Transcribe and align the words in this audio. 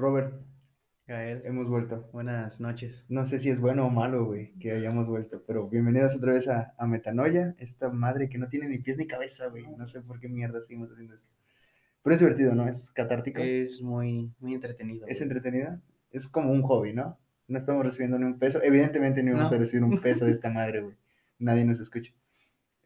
Robert, 0.00 0.32
Gael, 1.06 1.42
hemos 1.44 1.68
vuelto. 1.68 2.08
buenas 2.12 2.58
noches. 2.58 3.04
No 3.08 3.26
sé 3.26 3.38
si 3.38 3.50
es 3.50 3.60
bueno 3.60 3.86
o 3.86 3.90
malo, 3.90 4.24
güey, 4.24 4.52
que 4.58 4.72
hayamos 4.72 5.06
vuelto, 5.06 5.42
pero 5.46 5.68
bienvenidos 5.68 6.14
otra 6.16 6.32
vez 6.32 6.48
a, 6.48 6.72
a 6.78 6.86
Metanoia, 6.86 7.54
esta 7.58 7.90
madre 7.90 8.28
que 8.28 8.38
no 8.38 8.48
tiene 8.48 8.68
ni 8.68 8.78
pies 8.78 8.96
ni 8.96 9.06
cabeza, 9.06 9.48
güey. 9.48 9.66
No 9.76 9.86
sé 9.86 10.00
por 10.00 10.18
qué 10.20 10.28
mierda 10.28 10.60
seguimos 10.62 10.90
haciendo 10.90 11.14
esto. 11.14 11.28
Pero 12.02 12.14
es 12.14 12.20
divertido, 12.20 12.54
¿no? 12.54 12.66
Es 12.66 12.90
catártico. 12.92 13.40
Es 13.42 13.82
muy, 13.82 14.32
muy 14.38 14.54
entretenido. 14.54 15.06
Es 15.06 15.18
güey. 15.18 15.22
entretenida. 15.28 15.80
Es 16.10 16.26
como 16.28 16.50
un 16.50 16.62
hobby, 16.62 16.94
¿no? 16.94 17.18
No 17.46 17.58
estamos 17.58 17.84
recibiendo 17.84 18.18
ni 18.18 18.24
un 18.24 18.38
peso. 18.38 18.62
Evidentemente 18.62 19.22
ni 19.22 19.32
vamos 19.32 19.50
No. 19.50 19.56
a 19.56 19.60
recibir 19.60 19.84
un 19.84 20.00
peso 20.00 20.24
de 20.24 20.32
esta 20.32 20.48
madre, 20.50 20.80
güey. 20.80 20.96
Nadie 21.38 21.64
nos 21.66 21.78
escucha. 21.78 22.12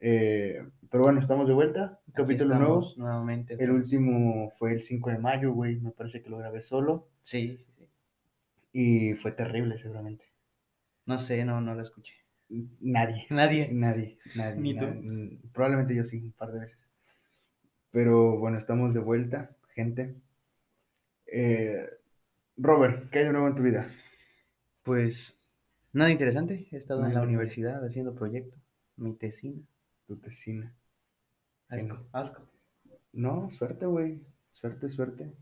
Eh, 0.01 0.63
pero 0.91 1.05
bueno, 1.05 1.21
estamos 1.21 1.49
de 1.49 1.55
vuelta. 1.55 2.01
Aquí 2.03 2.13
Capítulo 2.13 2.57
nuevo. 2.57 2.93
Nuevamente. 2.97 3.57
El 3.59 3.71
último 3.71 4.53
fue 4.59 4.73
el 4.73 4.81
5 4.81 5.11
de 5.11 5.19
mayo, 5.19 5.53
güey. 5.53 5.81
Me 5.81 5.91
parece 5.91 6.23
que 6.23 6.31
lo 6.31 6.39
grabé 6.39 6.61
solo. 6.61 7.09
Sí. 7.23 7.65
Y 8.73 9.15
fue 9.15 9.33
terrible, 9.33 9.79
seguramente. 9.79 10.25
No 11.07 11.19
sé, 11.19 11.45
no, 11.45 11.61
no 11.61 11.75
lo 11.75 11.83
escuché. 11.83 12.15
Nadie. 12.49 13.27
Nadie. 13.31 13.69
Nadie, 13.73 14.19
nadie. 14.37 14.61
Ni 14.61 14.77
tú. 14.77 14.85
nadie. 14.85 15.41
Probablemente 15.53 15.97
yo 15.97 16.05
sí, 16.05 16.19
un 16.19 16.33
par 16.33 16.53
de 16.53 16.61
veces. 16.61 16.89
Pero 17.91 18.39
bueno, 18.39 18.59
estamos 18.59 18.95
de 18.95 19.01
vuelta, 19.01 19.51
gente. 19.75 20.17
Eh, 21.27 21.87
Robert, 22.57 23.11
¿qué 23.11 23.21
hay 23.21 23.25
de 23.27 23.33
nuevo 23.33 23.49
en 23.49 23.55
tu 23.55 23.63
vida? 23.63 23.91
Pues 24.83 25.41
nada 25.93 26.11
interesante. 26.11 26.69
He 26.71 26.77
estado 26.77 27.07
en 27.07 27.15
la 27.15 27.23
universidad 27.23 27.85
haciendo 27.85 28.15
proyecto. 28.15 28.57
Mi 28.97 29.15
tesina. 29.15 29.61
Tu 30.07 30.17
tesina. 30.17 30.75
Asco. 31.69 31.99
Asco. 32.13 32.49
No, 33.13 33.51
suerte, 33.51 33.87
güey. 33.87 34.21
Suerte, 34.53 34.89
suerte. 34.89 35.33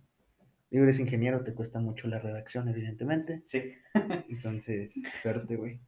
Digo, 0.71 0.85
eres 0.85 1.01
ingeniero, 1.01 1.43
te 1.45 1.55
cuesta 1.55 1.81
mucho 1.81 2.09
la 2.09 2.19
redacción, 2.19 2.69
evidentemente. 2.69 3.43
Sí. 3.47 3.75
Entonces, 4.29 4.95
suerte, 5.23 5.57
güey. 5.57 5.81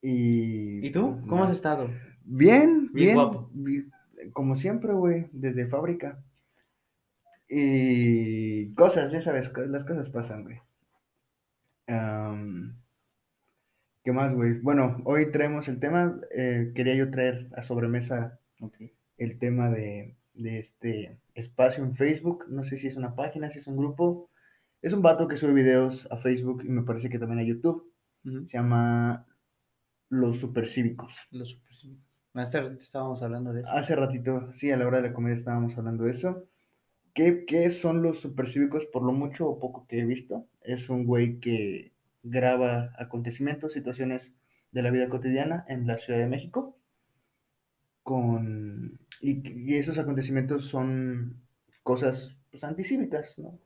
Y, 0.00 0.86
¿Y 0.86 0.90
tú? 0.92 1.16
pues, 1.16 1.26
¿Cómo 1.28 1.44
has 1.44 1.52
estado? 1.52 1.88
Bien, 2.24 2.90
Bien 2.92 2.92
bien. 2.92 3.14
guapo. 3.16 3.50
Como 4.32 4.54
siempre, 4.56 4.92
güey, 4.92 5.28
desde 5.32 5.66
fábrica. 5.66 6.22
Y 7.48 8.72
cosas, 8.74 9.10
ya 9.10 9.20
sabes, 9.20 9.52
las 9.68 9.84
cosas 9.84 10.10
pasan, 10.10 10.44
güey. 10.44 10.60
¿Qué 14.08 14.12
más, 14.12 14.32
güey? 14.34 14.54
Bueno, 14.60 15.02
hoy 15.04 15.30
traemos 15.30 15.68
el 15.68 15.80
tema. 15.80 16.18
eh, 16.34 16.72
quería 16.74 16.94
yo 16.94 17.10
traer 17.10 17.50
a 17.54 17.62
sobremesa 17.62 18.40
Ok. 18.58 18.74
el 19.18 19.38
tema 19.38 19.68
de, 19.68 20.16
de 20.32 20.60
este 20.60 21.18
espacio 21.34 21.84
en 21.84 21.94
Facebook. 21.94 22.46
No 22.48 22.64
sé 22.64 22.78
si 22.78 22.86
es 22.86 22.96
una 22.96 23.14
página, 23.14 23.50
si 23.50 23.58
es 23.58 23.66
un 23.66 23.76
grupo. 23.76 24.30
Es 24.80 24.94
un 24.94 25.02
vato 25.02 25.28
que 25.28 25.36
sube 25.36 25.52
videos 25.52 26.08
a 26.10 26.16
Facebook 26.16 26.62
y 26.64 26.70
me 26.70 26.84
parece 26.84 27.10
que 27.10 27.18
también 27.18 27.40
a 27.40 27.42
YouTube. 27.42 27.92
Se 28.24 28.56
llama 28.56 29.26
Los 30.08 30.38
Supercívicos. 30.38 31.14
Los 31.30 31.50
super- 31.50 31.68
Hace 32.32 32.60
ratito 32.62 32.82
estábamos 32.82 33.22
hablando 33.22 33.52
de 33.52 33.60
eso. 33.60 33.68
Hace 33.68 33.94
ratito, 33.94 34.50
sí, 34.54 34.70
a 34.70 34.78
la 34.78 34.86
hora 34.86 35.02
de 35.02 35.08
la 35.08 35.12
comida 35.14 35.34
estábamos 35.34 35.76
hablando 35.76 36.04
de 36.04 36.12
eso. 36.12 36.46
¿Qué, 37.12 37.44
qué 37.46 37.68
son 37.68 38.00
los 38.02 38.20
supercívicos? 38.20 38.86
Por 38.86 39.02
lo 39.02 39.12
mucho 39.12 39.48
o 39.50 39.58
poco 39.58 39.86
que 39.86 40.00
he 40.00 40.06
visto, 40.06 40.46
es 40.62 40.88
un 40.88 41.04
güey 41.04 41.40
que 41.40 41.92
graba 42.30 42.92
acontecimientos, 42.98 43.72
situaciones 43.72 44.32
de 44.72 44.82
la 44.82 44.90
vida 44.90 45.08
cotidiana 45.08 45.64
en 45.68 45.86
la 45.86 45.98
Ciudad 45.98 46.18
de 46.18 46.28
México. 46.28 46.78
Con, 48.02 49.00
y, 49.20 49.70
y 49.70 49.74
esos 49.74 49.98
acontecimientos 49.98 50.64
son 50.66 51.42
cosas 51.82 52.38
pues, 52.50 52.64
anticívicas, 52.64 53.38
¿no? 53.38 53.58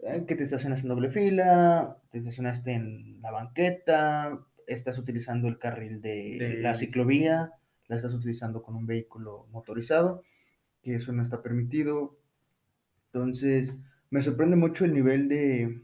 Eh, 0.00 0.24
Que 0.26 0.36
te 0.36 0.42
estacionas 0.42 0.82
en 0.82 0.88
doble 0.88 1.10
fila, 1.10 1.98
te 2.10 2.18
estacionaste 2.18 2.72
en 2.72 3.20
la 3.22 3.30
banqueta, 3.30 4.38
estás 4.66 4.98
utilizando 4.98 5.48
el 5.48 5.58
carril 5.58 6.00
de 6.00 6.36
De 6.38 6.58
la 6.60 6.74
ciclovía, 6.74 7.52
la 7.88 7.96
estás 7.96 8.12
utilizando 8.12 8.62
con 8.62 8.74
un 8.74 8.86
vehículo 8.86 9.46
motorizado, 9.50 10.22
que 10.82 10.96
eso 10.96 11.12
no 11.12 11.22
está 11.22 11.42
permitido. 11.42 12.18
Entonces, 13.06 13.78
me 14.10 14.22
sorprende 14.22 14.56
mucho 14.56 14.84
el 14.84 14.92
nivel 14.92 15.28
de, 15.28 15.82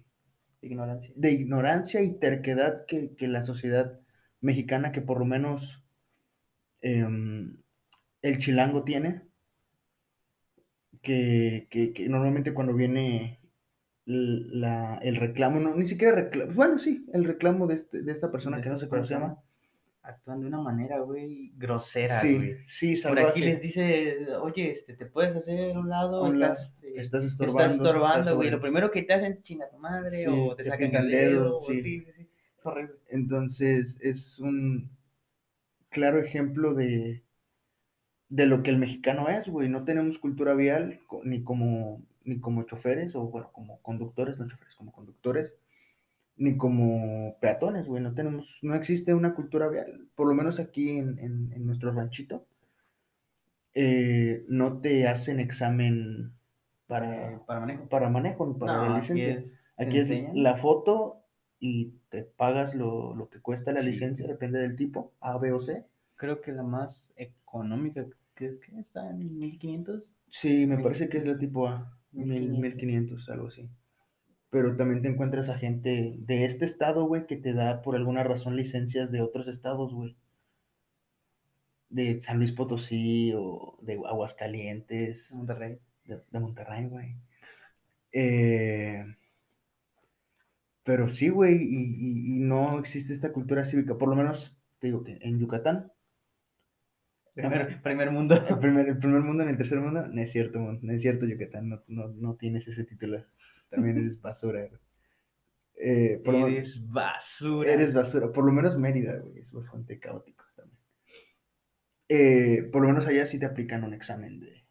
Ignorancia. 0.62 1.12
de 1.16 1.32
ignorancia 1.32 2.00
y 2.02 2.18
terquedad 2.18 2.86
que, 2.86 3.14
que 3.16 3.26
la 3.28 3.42
sociedad 3.44 4.00
mexicana, 4.40 4.92
que 4.92 5.00
por 5.02 5.18
lo 5.18 5.24
menos 5.24 5.82
em, 6.80 7.56
el 8.22 8.38
chilango 8.38 8.84
tiene, 8.84 9.22
que, 11.02 11.66
que- 11.70 11.92
que 11.92 12.08
normalmente 12.08 12.54
cuando 12.54 12.74
viene 12.74 13.40
l- 14.06 14.46
la- 14.60 14.98
el 14.98 15.16
reclamo, 15.16 15.58
no, 15.60 15.74
ni 15.74 15.86
siquiera 15.86 16.14
reclamo, 16.14 16.52
bueno, 16.52 16.78
sí, 16.78 17.06
el 17.12 17.24
reclamo 17.24 17.66
de, 17.66 17.74
este- 17.74 18.02
de 18.02 18.12
esta 18.12 18.30
persona 18.30 18.58
De 18.58 18.62
que 18.62 18.68
no 18.70 18.78
sé 18.78 18.88
cómo 18.88 19.04
se 19.04 19.14
llama. 19.14 19.38
Actúan 20.04 20.40
de 20.40 20.46
una 20.48 20.58
manera, 20.60 20.98
güey, 20.98 21.52
grosera, 21.56 22.20
Sí, 22.20 22.34
güey. 22.36 22.56
sí, 22.64 22.96
Por 23.06 23.20
aquí 23.20 23.40
les 23.40 23.60
dice, 23.62 24.34
oye, 24.36 24.72
este, 24.72 24.94
¿te 24.94 25.06
puedes 25.06 25.36
hacer 25.36 25.76
a 25.76 25.78
un 25.78 25.88
lado? 25.88 26.26
Estás, 26.32 26.60
este, 26.60 26.88
Estás 27.00 27.24
estás 27.24 27.24
estorbando. 27.24 27.74
estorbando, 27.84 28.18
estás 28.18 28.34
güey. 28.34 28.48
sobre- 28.48 28.56
Lo 28.56 28.60
primero 28.62 28.90
que 28.90 29.02
te 29.04 29.12
hacen 29.12 29.40
chinga 29.42 29.70
tu 29.70 29.78
madre 29.78 30.10
Sí, 30.10 30.26
o 30.28 30.56
te, 30.56 30.64
te 30.64 30.70
sacan 30.70 30.94
el 30.96 31.08
dedo. 31.10 31.30
dedo, 31.44 31.56
o- 31.56 31.60
sí. 31.60 31.80
sí, 31.82 32.00
sí, 32.00 32.12
sí. 32.16 32.28
Es 32.58 32.66
horrible. 32.66 32.94
Entonces, 33.10 33.96
es 34.00 34.40
un 34.40 34.90
claro 35.88 36.18
ejemplo 36.20 36.74
de, 36.74 37.22
de 38.28 38.46
lo 38.46 38.64
que 38.64 38.70
el 38.70 38.78
mexicano 38.78 39.28
es, 39.28 39.48
güey. 39.48 39.68
No 39.68 39.84
tenemos 39.84 40.18
cultura 40.18 40.54
vial 40.54 40.98
ni 41.22 41.44
como, 41.44 42.02
ni 42.24 42.40
como 42.40 42.64
choferes, 42.64 43.14
o 43.14 43.20
bueno, 43.28 43.50
como 43.52 43.80
conductores, 43.82 44.36
no 44.36 44.48
choferes, 44.48 44.74
como 44.74 44.90
conductores, 44.90 45.54
ni 46.42 46.56
como 46.56 47.36
peatones, 47.40 47.86
güey. 47.86 48.02
No 48.02 48.14
tenemos, 48.14 48.58
no 48.62 48.74
existe 48.74 49.14
una 49.14 49.32
cultura 49.34 49.68
vial. 49.68 50.08
Por 50.16 50.26
lo 50.26 50.34
menos 50.34 50.58
aquí 50.58 50.90
en, 50.98 51.18
en- 51.20 51.52
en 51.52 51.64
nuestro 51.66 51.92
ranchito, 51.92 52.46
eh, 53.74 54.44
no 54.48 54.80
te 54.80 55.06
hacen 55.06 55.40
examen 55.40 56.32
para, 56.86 57.32
Eh, 57.32 57.38
para 57.46 57.60
manejo. 57.60 57.88
para 57.88 58.08
manejo, 58.10 58.58
para 58.58 58.72
No, 58.76 58.84
la 58.90 58.96
aquí 58.96 59.12
licencia. 59.14 59.38
es- 59.38 59.58
Aquí 59.78 59.98
es 59.98 60.10
la 60.34 60.56
foto 60.56 61.24
y 61.58 61.94
te 62.10 62.22
pagas 62.24 62.74
lo, 62.74 63.14
lo 63.16 63.28
que 63.30 63.40
cuesta 63.40 63.72
la 63.72 63.80
Sí. 63.80 63.86
licencia, 63.90 64.26
depende 64.26 64.58
del 64.60 64.76
tipo, 64.76 65.12
A, 65.20 65.38
B 65.38 65.52
o 65.52 65.60
C. 65.60 65.84
Creo 66.16 66.40
que 66.40 66.52
la 66.52 66.62
más 66.62 67.10
económica, 67.16 68.04
que, 68.34 68.58
que 68.60 68.78
está 68.80 69.08
en 69.10 69.38
1500. 69.38 70.12
Sí, 70.28 70.66
me 70.66 70.78
parece 70.78 71.08
que 71.08 71.18
es 71.18 71.26
la 71.26 71.38
tipo 71.38 71.66
A, 71.66 71.98
mil- 72.12 72.50
1500. 72.50 72.60
1500, 72.60 73.28
algo 73.30 73.48
así. 73.48 73.68
Pero 74.52 74.76
también 74.76 75.02
te 75.02 75.08
encuentras 75.08 75.48
a 75.48 75.58
gente 75.58 76.14
de 76.18 76.44
este 76.44 76.64
estado, 76.66 77.06
güey, 77.06 77.26
que 77.26 77.36
te 77.36 77.54
da 77.54 77.82
por 77.82 77.96
alguna 77.96 78.22
razón 78.22 78.54
licencias 78.54 79.10
de 79.10 79.20
otros 79.22 79.48
estados, 79.48 79.92
güey. 79.94 80.14
De 81.88 82.20
San 82.20 82.36
Luis 82.38 82.52
Potosí 82.52 83.32
o 83.34 83.78
de 83.82 83.94
Aguascalientes, 83.94 85.32
Monterrey. 85.32 85.78
de, 86.04 86.20
de 86.30 86.38
Monterrey, 86.38 86.86
güey. 86.86 87.16
Eh, 88.12 89.04
pero 90.84 91.08
sí, 91.08 91.28
güey, 91.30 91.56
y, 91.62 91.96
y- 91.98 92.36
y 92.36 92.38
no 92.40 92.78
existe 92.78 93.14
esta 93.14 93.32
cultura 93.32 93.64
cívica, 93.64 93.96
por 93.96 94.08
lo 94.08 94.16
menos, 94.16 94.56
te 94.80 94.88
digo 94.88 95.02
que 95.02 95.18
en 95.22 95.38
Yucatán, 95.38 95.90
Primer, 97.34 97.80
primer 97.82 98.10
mundo. 98.10 98.34
el 98.46 98.58
primer, 98.58 98.86
el 98.88 98.98
primer 98.98 99.22
mundo, 99.22 99.42
en 99.42 99.48
el 99.48 99.56
tercer 99.56 99.80
mundo, 99.80 100.06
no 100.06 100.20
es 100.20 100.30
cierto, 100.30 100.58
no 100.82 100.92
es 100.92 101.00
cierto, 101.00 101.24
Yucatán, 101.26 101.70
no, 101.70 101.82
no, 101.88 102.08
no 102.08 102.34
tienes 102.34 102.68
ese 102.68 102.84
título, 102.84 103.24
también 103.72 103.98
eres 103.98 104.20
basura, 104.20 104.66
güey. 104.68 104.80
Eh, 105.76 106.20
por 106.24 106.34
lo- 106.34 106.46
Eres 106.48 106.86
basura. 106.88 107.72
Eres 107.72 107.92
basura. 107.94 108.30
Por 108.30 108.44
lo 108.44 108.52
menos 108.52 108.76
Mérida, 108.78 109.18
güey, 109.18 109.38
es 109.40 109.52
bastante 109.52 109.98
caótico 109.98 110.44
también. 110.54 110.78
Eh, 112.08 112.68
por 112.72 112.82
lo 112.82 112.88
menos 112.88 113.06
allá 113.06 113.26
sí 113.26 113.38
te 113.38 113.46
aplican 113.46 113.84
un 113.84 113.94
examen 113.94 114.38
de 114.40 114.66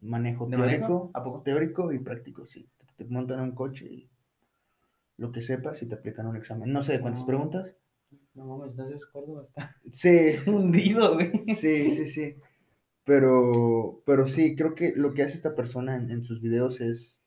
manejo 0.00 0.46
¿De 0.46 0.56
teórico? 0.56 1.10
¿A 1.14 1.22
poco? 1.24 1.42
teórico 1.42 1.92
y 1.92 1.98
práctico, 1.98 2.46
sí. 2.46 2.68
Te, 2.78 3.04
te 3.04 3.10
montan 3.10 3.40
un 3.40 3.54
coche 3.54 3.86
y 3.86 4.10
lo 5.16 5.32
que 5.32 5.42
sepas 5.42 5.82
y 5.82 5.86
te 5.88 5.94
aplican 5.96 6.26
un 6.26 6.36
examen. 6.36 6.72
No 6.72 6.82
sé 6.82 6.92
de 6.92 7.00
cuántas 7.00 7.22
No. 7.22 7.26
preguntas. 7.26 7.74
No 8.34 8.44
mames, 8.46 8.72
entonces 8.72 9.04
Córdoba 9.06 9.44
está 9.48 9.74
Sí, 9.92 10.36
hundido, 10.46 11.14
güey. 11.14 11.32
sí, 11.54 11.88
sí, 11.90 12.06
sí. 12.08 12.36
Pero, 13.04 14.02
pero 14.06 14.26
sí, 14.26 14.54
creo 14.56 14.74
que 14.74 14.92
lo 14.94 15.14
que 15.14 15.22
hace 15.22 15.36
esta 15.36 15.54
persona 15.54 15.96
en, 15.96 16.10
en 16.10 16.22
sus 16.24 16.40
videos 16.40 16.80
es 16.80 17.20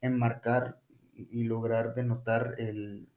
enmarcar 0.00 0.80
y 1.14 1.44
lograr 1.44 1.94
denotar 1.94 2.54
el, 2.58 3.08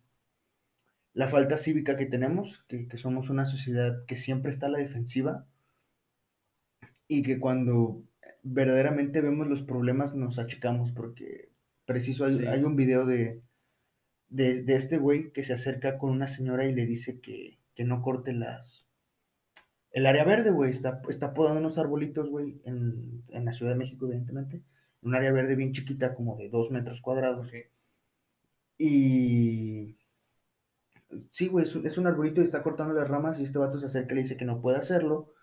la 1.14 1.28
falta 1.28 1.58
cívica 1.58 1.98
que 1.98 2.06
tenemos, 2.06 2.64
que, 2.68 2.88
que 2.88 2.98
somos 2.98 3.30
una 3.30 3.46
sociedad 3.46 4.06
que 4.06 4.16
siempre 4.16 4.52
está 4.52 4.68
a 4.68 4.70
la 4.70 4.80
defensiva 4.80 5.46
y 7.08 7.22
que 7.24 7.40
cuando 7.40 8.04
verdaderamente 8.44 9.22
vemos 9.22 9.48
los 9.48 9.64
problemas 9.64 10.16
nos 10.16 10.40
achicamos 10.40 10.92
porque 10.92 11.50
preciso 11.86 12.26
hay, 12.26 12.38
Sí. 12.38 12.46
hay 12.46 12.64
un 12.64 12.76
video 12.76 13.06
de, 13.06 13.42
de, 14.30 14.64
de 14.64 14.76
este 14.76 14.98
güey 14.98 15.32
que 15.34 15.44
se 15.44 15.54
acerca 15.54 15.98
con 15.98 16.12
una 16.12 16.28
señora 16.28 16.66
y 16.66 16.74
le 16.74 16.86
dice 16.86 17.20
que, 17.20 17.60
que 17.76 17.84
no 17.84 18.02
corte 18.02 18.34
las 18.34 18.86
el 19.92 20.06
área 20.06 20.24
verde, 20.24 20.52
güey, 20.52 20.72
está, 20.72 21.02
está 21.10 21.34
podando 21.34 21.60
unos 21.60 21.78
arbolitos, 21.80 22.30
güey, 22.30 22.62
en, 22.64 23.24
en 23.30 23.46
la 23.46 23.54
Ciudad 23.54 23.72
de 23.74 23.78
México, 23.80 24.06
evidentemente, 24.06 24.62
un 25.02 25.16
área 25.16 25.32
verde 25.32 25.56
bien 25.56 25.74
chiquita, 25.74 26.16
como 26.16 26.38
de 26.38 26.50
dos 26.50 26.72
metros 26.72 27.02
cuadrados. 27.02 27.50
Y 28.80 29.96
sí, 31.32 31.48
güey, 31.48 31.66
es, 31.66 31.76
un- 31.76 31.86
es 31.88 31.98
un 31.98 32.08
arbolito 32.08 32.42
y 32.42 32.46
está 32.46 32.64
cortando 32.64 32.94
las 32.94 33.08
ramas 33.08 33.40
y 33.40 33.44
este 33.44 33.58
vato 33.60 33.80
se 33.80 33.86
acerca 33.88 34.14
y 34.14 34.16
le 34.18 34.22
dice 34.24 34.38
que 34.38 34.46
no 34.46 34.62
puede 34.62 34.78
hacerlo. 34.78 35.34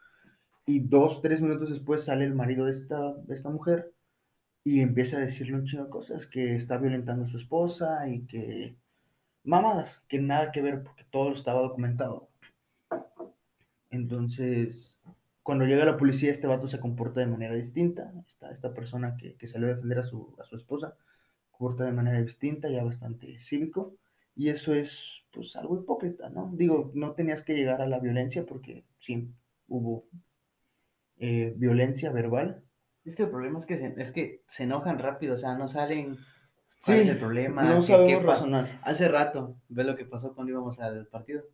Y 0.67 0.81
dos, 0.81 1.23
tres 1.23 1.41
minutos 1.43 1.71
después 1.71 2.05
sale 2.05 2.25
el 2.25 2.35
marido 2.35 2.67
de 2.67 2.73
esta, 2.73 3.15
de 3.15 3.35
esta 3.35 3.51
mujer 3.51 3.93
y 4.65 4.81
empieza 4.83 5.19
a 5.19 5.21
decirle 5.21 5.57
un 5.57 5.67
chingo 5.67 5.85
de 5.87 5.91
cosas, 5.91 6.27
que 6.27 6.57
está 6.57 6.79
violentando 6.79 7.25
a 7.25 7.29
su 7.29 7.39
esposa 7.39 8.09
y 8.09 8.27
que 8.27 8.77
mamadas, 9.45 10.01
que 10.09 10.21
nada 10.21 10.53
que 10.53 10.63
ver 10.63 10.83
porque 10.85 11.05
todo 11.11 11.33
estaba 11.35 11.63
documentado. 11.63 12.31
Entonces, 13.91 14.97
cuando 15.47 15.65
llega 15.65 15.85
la 15.85 15.97
policía, 15.97 16.33
este 16.33 16.49
vato 16.49 16.67
se 16.67 16.81
comporta 16.81 17.21
de 17.21 17.29
manera 17.29 17.55
distinta. 17.55 18.13
Esta, 18.27 18.51
esta 18.51 18.75
persona 18.75 19.17
que, 19.17 19.37
que 19.37 19.47
salió 19.47 19.69
a 19.69 19.75
defender 19.75 20.01
a 20.01 20.03
su, 20.03 20.35
a 20.41 20.45
su 20.45 20.57
esposa 20.57 20.97
comporta 21.53 21.85
de 21.85 21.93
manera 21.93 22.21
distinta, 22.21 22.69
ya 22.69 22.83
bastante 22.83 23.39
cívico. 23.41 23.95
Y 24.35 24.49
eso 24.49 24.75
es, 24.75 25.23
pues, 25.33 25.55
algo 25.55 25.79
hipócrita, 25.81 26.29
¿no? 26.31 26.51
Digo, 26.53 26.91
no 26.95 27.13
tenías 27.13 27.43
que 27.43 27.55
llegar 27.55 27.81
a 27.81 27.87
la 27.87 28.01
violencia 28.01 28.45
porque 28.45 28.85
sí 28.99 29.31
hubo 29.69 30.05
eh, 31.19 31.55
violencia 31.57 32.11
verbal. 32.11 32.63
Es 33.05 33.15
que 33.15 33.23
el 33.23 33.31
problema 33.31 33.61
es 33.61 33.67
que 33.67 33.79
se, 33.79 33.95
es 34.03 34.11
que 34.11 34.43
se 34.49 34.65
enojan 34.65 34.99
rápido, 34.99 35.37
o 35.37 35.39
sea, 35.39 35.57
no 35.57 35.69
salen. 35.69 36.17
Sí, 36.81 36.93
¿Cuál 36.93 36.99
es 36.99 37.09
el 37.09 37.19
problema? 37.19 37.63
no 37.63 37.77
¿Qué- 37.77 37.87
sabemos 37.87 38.21
qué 38.21 38.27
razonar. 38.27 38.81
Hace 38.83 39.09
rato, 39.09 39.57
ve 39.69 39.85
lo 39.85 39.95
que 39.95 40.05
pasó 40.07 40.35
cuando 40.35 40.53
íbamos 40.53 40.81
al 40.81 41.07
partido. 41.07 41.45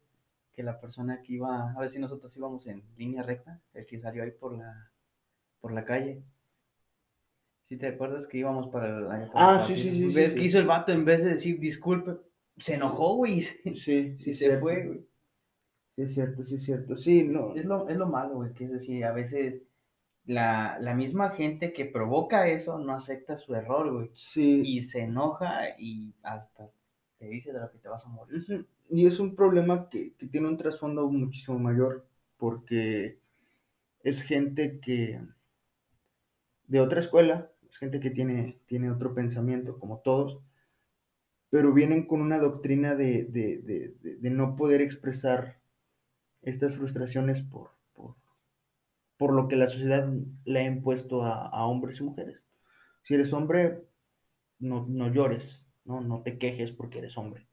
Que 0.52 0.62
la 0.62 0.80
persona 0.80 1.22
que 1.22 1.34
iba, 1.34 1.72
a 1.72 1.80
ver 1.80 1.90
si 1.90 1.98
nosotros 1.98 2.36
íbamos 2.36 2.66
en 2.66 2.82
línea 2.96 3.22
recta, 3.22 3.60
el 3.74 3.86
que 3.86 3.98
salió 4.00 4.22
ahí 4.22 4.32
por 4.32 4.56
la, 4.56 4.92
por 5.60 5.72
la 5.72 5.84
calle. 5.84 6.22
Si 7.68 7.76
te 7.78 7.88
acuerdas 7.88 8.26
que 8.26 8.38
íbamos 8.38 8.68
para 8.68 8.88
el, 8.98 9.10
allá 9.10 9.32
para 9.32 9.54
Ah, 9.56 9.60
sí, 9.66 9.76
sí, 9.76 9.90
sí, 9.90 10.12
¿Ves 10.14 10.32
sí, 10.32 10.34
que 10.34 10.40
sí. 10.40 10.46
hizo 10.46 10.58
el 10.58 10.66
vato 10.66 10.92
en 10.92 11.04
vez 11.04 11.24
de 11.24 11.30
decir 11.34 11.58
disculpe? 11.58 12.12
Se 12.58 12.74
enojó, 12.74 13.16
güey, 13.16 13.40
se, 13.40 13.74
Sí, 13.74 14.16
y 14.18 14.24
sí, 14.24 14.32
se 14.32 14.32
cierto. 14.46 14.60
fue, 14.60 14.86
güey. 14.86 15.06
Sí, 15.96 16.02
es 16.02 16.14
cierto, 16.14 16.44
sí, 16.44 16.54
es 16.56 16.64
cierto. 16.64 16.96
Sí, 16.96 17.28
no. 17.28 17.54
Es 17.54 17.64
lo, 17.64 17.88
es 17.88 17.96
lo 17.96 18.06
malo, 18.06 18.36
güey, 18.36 18.52
que 18.54 18.64
es 18.64 18.72
decir, 18.72 19.04
a 19.04 19.12
veces 19.12 19.62
la, 20.24 20.78
la 20.80 20.94
misma 20.94 21.30
gente 21.30 21.72
que 21.72 21.84
provoca 21.86 22.48
eso 22.48 22.78
no 22.78 22.94
acepta 22.94 23.36
su 23.36 23.54
error, 23.54 23.92
güey. 23.92 24.10
Sí. 24.14 24.62
Y 24.64 24.80
se 24.82 25.02
enoja 25.02 25.70
y 25.78 26.14
hasta 26.22 26.70
dice 27.28 27.52
de 27.52 27.60
lo 27.60 27.70
que 27.70 27.78
te 27.78 27.88
vas 27.88 28.04
a 28.04 28.08
morir. 28.08 28.66
Y 28.90 29.06
es 29.06 29.20
un 29.20 29.34
problema 29.36 29.88
que, 29.88 30.14
que 30.14 30.26
tiene 30.26 30.48
un 30.48 30.56
trasfondo 30.56 31.08
muchísimo 31.08 31.58
mayor, 31.58 32.06
porque 32.38 33.18
es 34.02 34.22
gente 34.22 34.80
que 34.80 35.20
de 36.66 36.80
otra 36.80 36.98
escuela, 36.98 37.52
es 37.70 37.78
gente 37.78 38.00
que 38.00 38.10
tiene, 38.10 38.58
tiene 38.66 38.90
otro 38.90 39.14
pensamiento, 39.14 39.78
como 39.78 40.00
todos, 40.00 40.40
pero 41.50 41.72
vienen 41.72 42.06
con 42.06 42.20
una 42.20 42.38
doctrina 42.38 42.94
de, 42.96 43.24
de- 43.24 43.58
de- 43.58 43.94
de- 44.00 44.16
de 44.16 44.30
no 44.30 44.56
poder 44.56 44.80
expresar 44.80 45.60
estas 46.42 46.76
frustraciones 46.76 47.42
por, 47.42 47.72
por, 47.94 48.16
por 49.16 49.32
lo 49.32 49.48
que 49.48 49.56
la 49.56 49.68
sociedad 49.68 50.12
le 50.44 50.58
ha 50.60 50.64
impuesto 50.64 51.22
a, 51.24 51.46
a 51.48 51.66
hombres 51.66 52.00
y 52.00 52.04
mujeres. 52.04 52.40
Si 53.04 53.14
eres 53.14 53.32
hombre, 53.32 53.84
no, 54.60 54.86
no 54.88 55.08
llores, 55.12 55.61
¿no? 55.84 56.00
no 56.00 56.22
te 56.22 56.38
quejes 56.38 56.72
porque 56.72 56.98
eres 56.98 57.16
hombre. 57.18 57.46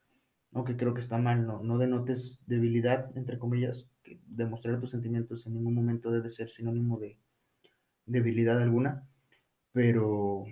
¿no? 0.52 0.64
Que 0.64 0.76
creo 0.78 0.94
que 0.94 1.02
está 1.02 1.18
mal, 1.18 1.46
no, 1.46 1.62
no 1.64 1.78
denotes 1.78 2.44
debilidad, 2.48 3.16
entre 3.18 3.38
comillas, 3.38 3.88
que 4.04 4.20
demostrar 4.26 4.80
tus 4.80 4.92
sentimientos 4.92 5.46
en 5.46 5.54
ningún 5.56 5.76
momento 5.76 6.12
debe 6.12 6.30
ser 6.30 6.50
sinónimo 6.50 7.00
de 7.00 7.18
debilidad 8.06 8.60
alguna, 8.60 9.08
pero 9.72 10.46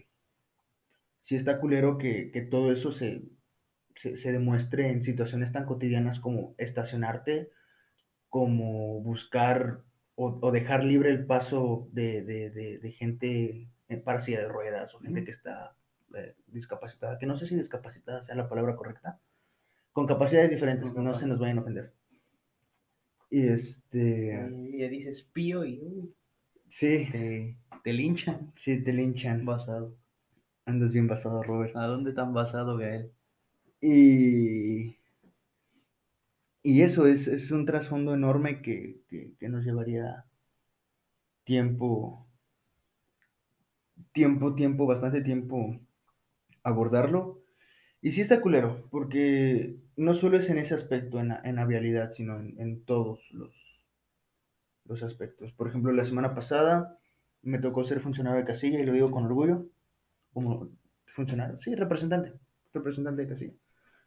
sí 1.21 1.35
está 1.35 1.59
culero 1.59 1.97
que, 1.97 2.31
que 2.31 2.41
todo 2.41 2.71
eso 2.71 2.91
se, 2.91 3.23
se, 3.95 4.15
se 4.15 4.31
demuestre 4.31 4.91
en 4.91 5.03
situaciones 5.03 5.51
tan 5.51 5.65
cotidianas 5.65 6.19
como 6.19 6.53
estacionarte, 6.57 7.51
como 8.29 9.01
buscar 9.01 9.83
o, 10.15 10.39
o 10.41 10.51
dejar 10.51 10.83
libre 10.83 11.09
el 11.09 11.25
paso 11.25 11.89
de, 11.91 12.23
de, 12.23 12.49
de, 12.51 12.79
de 12.79 12.91
gente 12.91 13.69
en 13.89 14.03
de 14.03 14.47
ruedas 14.47 14.93
o 14.93 14.99
gente 14.99 15.23
que 15.23 15.31
está 15.31 15.75
eh, 16.15 16.35
discapacitada, 16.47 17.17
que 17.17 17.25
no 17.25 17.35
sé 17.37 17.45
si 17.47 17.55
discapacitada 17.55 18.23
sea 18.23 18.35
la 18.35 18.49
palabra 18.49 18.75
correcta, 18.75 19.19
con 19.93 20.07
capacidades 20.07 20.49
diferentes, 20.49 20.95
no 20.95 21.13
se 21.13 21.27
nos 21.27 21.39
vayan 21.39 21.59
a 21.59 21.61
ofender. 21.61 21.93
Y 23.29 23.47
este, 23.47 24.57
Y 24.71 24.77
le 24.77 24.89
dices 24.89 25.23
pío 25.23 25.65
y 25.65 26.13
sí, 26.69 27.09
te, 27.11 27.57
te 27.83 27.93
linchan. 27.93 28.53
sí, 28.55 28.83
te 28.83 28.93
linchan. 28.93 29.45
Basado. 29.45 29.95
Andas 30.65 30.91
bien 30.93 31.07
basado, 31.07 31.43
Robert. 31.43 31.75
¿A 31.75 31.87
dónde 31.87 32.13
tan 32.13 32.33
basado, 32.33 32.77
Gael? 32.77 33.11
Y, 33.81 34.97
y 36.63 36.81
eso 36.81 37.07
es, 37.07 37.27
es 37.27 37.51
un 37.51 37.65
trasfondo 37.65 38.13
enorme 38.13 38.61
que, 38.61 39.01
que, 39.07 39.35
que 39.39 39.49
nos 39.49 39.63
llevaría 39.65 40.25
tiempo, 41.43 42.27
tiempo, 44.13 44.53
tiempo, 44.55 44.85
bastante 44.85 45.21
tiempo 45.21 45.79
abordarlo. 46.69 47.41
Y 48.01 48.11
sí 48.11 48.21
está 48.21 48.41
culero, 48.41 48.87
porque 48.91 49.75
no 49.95 50.13
solo 50.13 50.37
es 50.37 50.49
en 50.49 50.57
ese 50.59 50.75
aspecto, 50.75 51.19
en 51.19 51.29
la, 51.29 51.41
en 51.43 51.55
la 51.55 51.65
vialidad, 51.65 52.11
sino 52.11 52.39
en, 52.39 52.59
en 52.59 52.83
todos 52.85 53.31
los, 53.31 53.53
los 54.85 55.03
aspectos. 55.03 55.51
Por 55.53 55.67
ejemplo, 55.67 55.91
la 55.91 56.05
semana 56.05 56.35
pasada 56.35 56.97
me 57.41 57.59
tocó 57.59 57.83
ser 57.83 57.99
funcionario 57.99 58.39
de 58.39 58.45
casilla, 58.45 58.79
y 58.79 58.85
lo 58.85 58.93
digo 58.93 59.11
con 59.11 59.25
orgullo, 59.25 59.65
como 60.33 60.69
funcionario, 61.07 61.59
sí, 61.59 61.73
representante, 61.75 62.33
representante 62.73 63.23
de 63.23 63.27
casilla. 63.27 63.53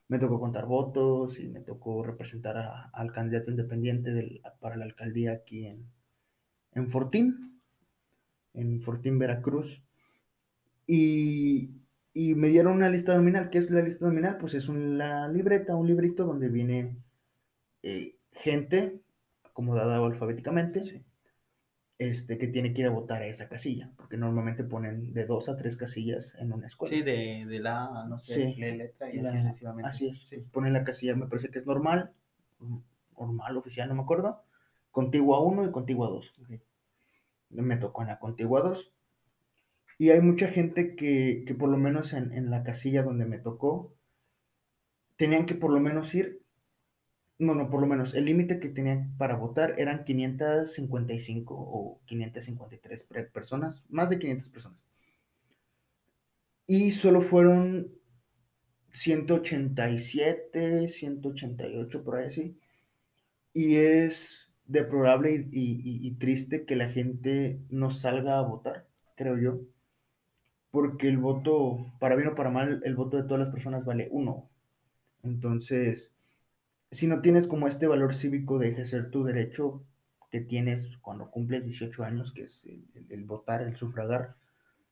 Me 0.08 0.18
tocó 0.18 0.38
contar 0.40 0.66
votos 0.66 1.38
y 1.40 1.48
me 1.48 1.60
tocó 1.60 2.02
representar 2.04 2.58
a- 2.58 2.90
al 2.92 3.12
candidato 3.12 3.50
independiente 3.50 4.12
del- 4.12 4.40
para 4.60 4.76
la 4.76 4.84
alcaldía 4.84 5.32
aquí 5.32 5.66
en, 5.66 5.84
en 6.74 6.88
Fortín, 6.90 7.60
en 8.54 8.80
Fortín, 8.80 9.18
Veracruz. 9.18 9.82
Y, 10.86 11.70
y 12.12 12.34
me 12.34 12.48
dieron 12.48 12.74
una 12.74 12.88
lista 12.88 13.14
nominal. 13.16 13.50
¿Qué 13.50 13.58
es 13.58 13.70
la 13.70 13.82
lista 13.82 14.06
nominal? 14.06 14.36
Pues 14.38 14.54
es 14.54 14.68
una 14.68 15.28
libreta, 15.28 15.76
un 15.76 15.86
librito 15.86 16.24
donde 16.24 16.48
viene 16.48 16.96
eh, 17.82 18.16
gente 18.32 19.00
acomodada 19.44 19.96
alfabéticamente 20.04 20.82
Sí. 20.82 21.04
este, 21.98 22.38
que 22.38 22.46
tiene 22.48 22.72
que 22.72 22.80
ir 22.82 22.86
a 22.86 22.90
votar 22.90 23.22
a 23.22 23.26
esa 23.26 23.48
casilla, 23.48 23.90
porque 23.96 24.16
normalmente 24.16 24.64
ponen 24.64 25.12
de 25.12 25.26
dos 25.26 25.48
a 25.50 25.56
tres 25.56 25.76
casillas 25.76 26.34
en 26.38 26.52
una 26.52 26.66
escuela. 26.66 26.94
Sí, 26.96 27.02
de, 27.02 27.44
de 27.46 27.58
la, 27.60 28.06
no 28.08 28.18
sé, 28.18 28.52
Sí. 28.52 28.60
letra 28.60 29.12
y 29.12 29.18
La- 29.20 29.30
así 29.30 29.42
sucesivamente. 29.42 29.90
así 29.90 30.08
es, 30.08 30.18
Sí. 30.26 30.38
ponen 30.52 30.72
la 30.72 30.82
casilla, 30.84 31.14
me 31.14 31.26
parece 31.26 31.50
que 31.50 31.58
es 31.58 31.66
normal, 31.66 32.12
normal, 33.18 33.56
oficial, 33.58 33.88
no 33.88 33.94
me 33.96 34.02
acuerdo, 34.02 34.42
contigua 34.90 35.40
1 35.42 35.64
y 35.66 35.70
contigua 35.70 36.08
2. 36.08 36.32
Ok. 36.42 36.60
Me 37.50 37.76
tocó 37.76 38.00
en 38.02 38.08
la 38.08 38.18
contigua 38.18 38.60
2. 38.62 38.92
Y 40.00 40.10
hay 40.10 40.20
mucha 40.20 40.48
gente 40.48 40.96
que, 40.96 41.44
que 41.46 41.54
por 41.54 41.68
lo 41.68 41.76
menos 41.76 42.12
en, 42.12 42.50
la 42.50 42.64
casilla 42.64 43.04
donde 43.04 43.24
me 43.24 43.38
tocó, 43.38 43.94
tenían 45.16 45.46
que 45.46 45.54
por 45.54 45.70
lo 45.72 45.78
menos 45.78 46.12
ir, 46.16 46.42
no, 47.38 47.54
no, 47.54 47.70
por 47.70 47.80
lo 47.80 47.86
menos, 47.88 48.14
el 48.14 48.26
límite 48.26 48.60
que 48.60 48.68
tenían 48.70 49.16
para 49.18 49.36
votar 49.36 49.74
eran 49.78 50.04
555 50.04 51.54
o 51.56 52.00
553 52.06 53.02
pre- 53.04 53.24
personas, 53.24 53.84
más 53.90 54.10
de 54.10 54.18
500 54.20 54.50
personas. 54.50 54.84
Y 56.66 56.92
solo 56.92 57.20
fueron 57.20 57.92
187, 58.92 60.88
188, 60.88 62.04
por 62.04 62.16
ahí 62.18 62.26
así. 62.28 62.58
Y 63.54 63.76
es 63.76 64.50
deplorable 64.66 65.34
y- 65.34 65.42
y- 65.52 66.06
y 66.08 66.12
triste 66.16 66.66
que 66.66 66.76
la 66.76 66.88
gente 66.90 67.60
no 67.70 67.90
salga 67.90 68.38
a 68.38 68.42
votar, 68.42 68.88
creo 69.16 69.38
yo. 69.38 69.60
Porque 70.70 71.08
el 71.08 71.18
voto, 71.18 71.86
para 71.98 72.14
bien 72.16 72.28
o 72.28 72.34
para 72.34 72.50
mal, 72.50 72.80
el 72.84 72.94
voto 72.94 73.16
de 73.16 73.24
todas 73.24 73.40
las 73.40 73.50
personas 73.50 73.84
vale 73.84 74.08
uno. 74.10 74.48
Entonces, 75.22 76.12
si 76.90 77.06
no 77.06 77.20
tienes 77.20 77.46
como 77.46 77.66
este 77.68 77.86
valor 77.86 78.14
cívico 78.14 78.58
de 78.58 78.68
ejercer 78.68 79.10
tu 79.10 79.24
derecho 79.24 79.82
que 80.30 80.40
tienes 80.40 80.88
cuando 81.02 81.30
cumples 81.30 81.64
18 81.64 82.04
años, 82.04 82.32
que 82.32 82.44
es 82.44 82.64
el, 82.64 82.84
el- 82.94 83.06
el 83.10 83.24
votar, 83.24 83.62
el 83.62 83.76
sufragar, 83.76 84.36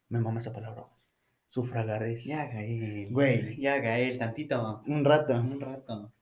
me 0.08 0.18
mama 0.20 0.40
esa 0.40 0.52
palabra. 0.52 0.84
Sufragar 1.50 2.02
es 2.02 2.24
Ya, 2.24 2.46
Gael. 2.46 3.08
Güey. 3.12 3.56
Ya, 3.60 3.78
Gael, 3.78 4.18
tantito. 4.18 4.82
un 4.86 5.04
rato. 5.04 5.34
Un 5.34 5.60
rato. 5.60 6.12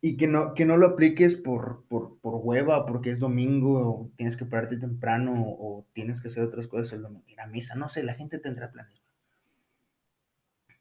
Y 0.00 0.16
que 0.16 0.26
no, 0.26 0.54
que 0.54 0.64
no 0.64 0.76
lo 0.76 0.88
apliques 0.88 1.36
por, 1.36 1.84
por, 1.88 2.18
por 2.18 2.34
hueva, 2.42 2.84
porque 2.86 3.10
es 3.12 3.20
domingo, 3.20 3.78
o 3.80 4.10
tienes 4.16 4.36
que 4.36 4.44
pararte 4.44 4.76
temprano, 4.76 5.34
o 5.36 5.86
tienes 5.92 6.20
que 6.20 6.28
hacer 6.28 6.42
otras 6.42 6.66
cosas 6.66 6.92
el 6.94 7.02
domingo, 7.02 7.24
ir 7.28 7.40
a 7.40 7.46
misa, 7.46 7.74
no 7.76 7.88
sé, 7.88 8.02
la 8.02 8.14
gente 8.14 8.38
tendrá 8.40 8.72
planes. 8.72 9.00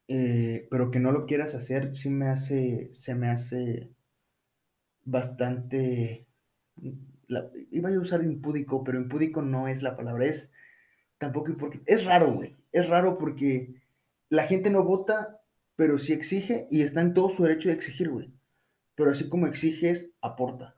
Eh, 0.08 0.68
pero 0.72 0.90
que 0.92 1.00
no 1.00 1.12
lo 1.12 1.26
quieras 1.26 1.54
hacer, 1.56 1.96
sí 1.96 2.10
me 2.10 2.28
hace, 2.30 2.90
se 2.94 3.14
me 3.16 3.30
hace 3.30 3.90
bastante, 5.06 6.28
la- 7.28 7.50
iba 7.72 7.90
a 7.90 8.00
usar 8.00 8.24
impúdico, 8.24 8.84
pero 8.84 9.00
impúdico 9.00 9.42
no 9.42 9.68
es 9.68 9.82
la 9.84 9.96
palabra, 9.96 10.26
es 10.26 10.52
tampoco 11.18 11.56
porque 11.58 11.82
es 11.86 12.06
raro, 12.06 12.34
güey, 12.34 12.56
es 12.72 12.88
raro 12.90 13.18
porque 13.18 13.76
la 14.30 14.48
gente 14.48 14.70
no 14.70 14.84
vota 14.84 15.40
pero 15.78 16.00
sí 16.00 16.14
exige 16.14 16.68
y 16.72 16.84
está 16.84 17.02
en 17.02 17.14
todo 17.14 17.30
su 17.32 17.44
derecho 17.44 17.70
de 17.70 17.76
exigir, 17.76 18.10
güey. 18.10 18.32
Pero 18.98 19.12
así 19.12 19.30
como 19.30 19.46
exiges, 19.46 20.10
aporta, 20.22 20.76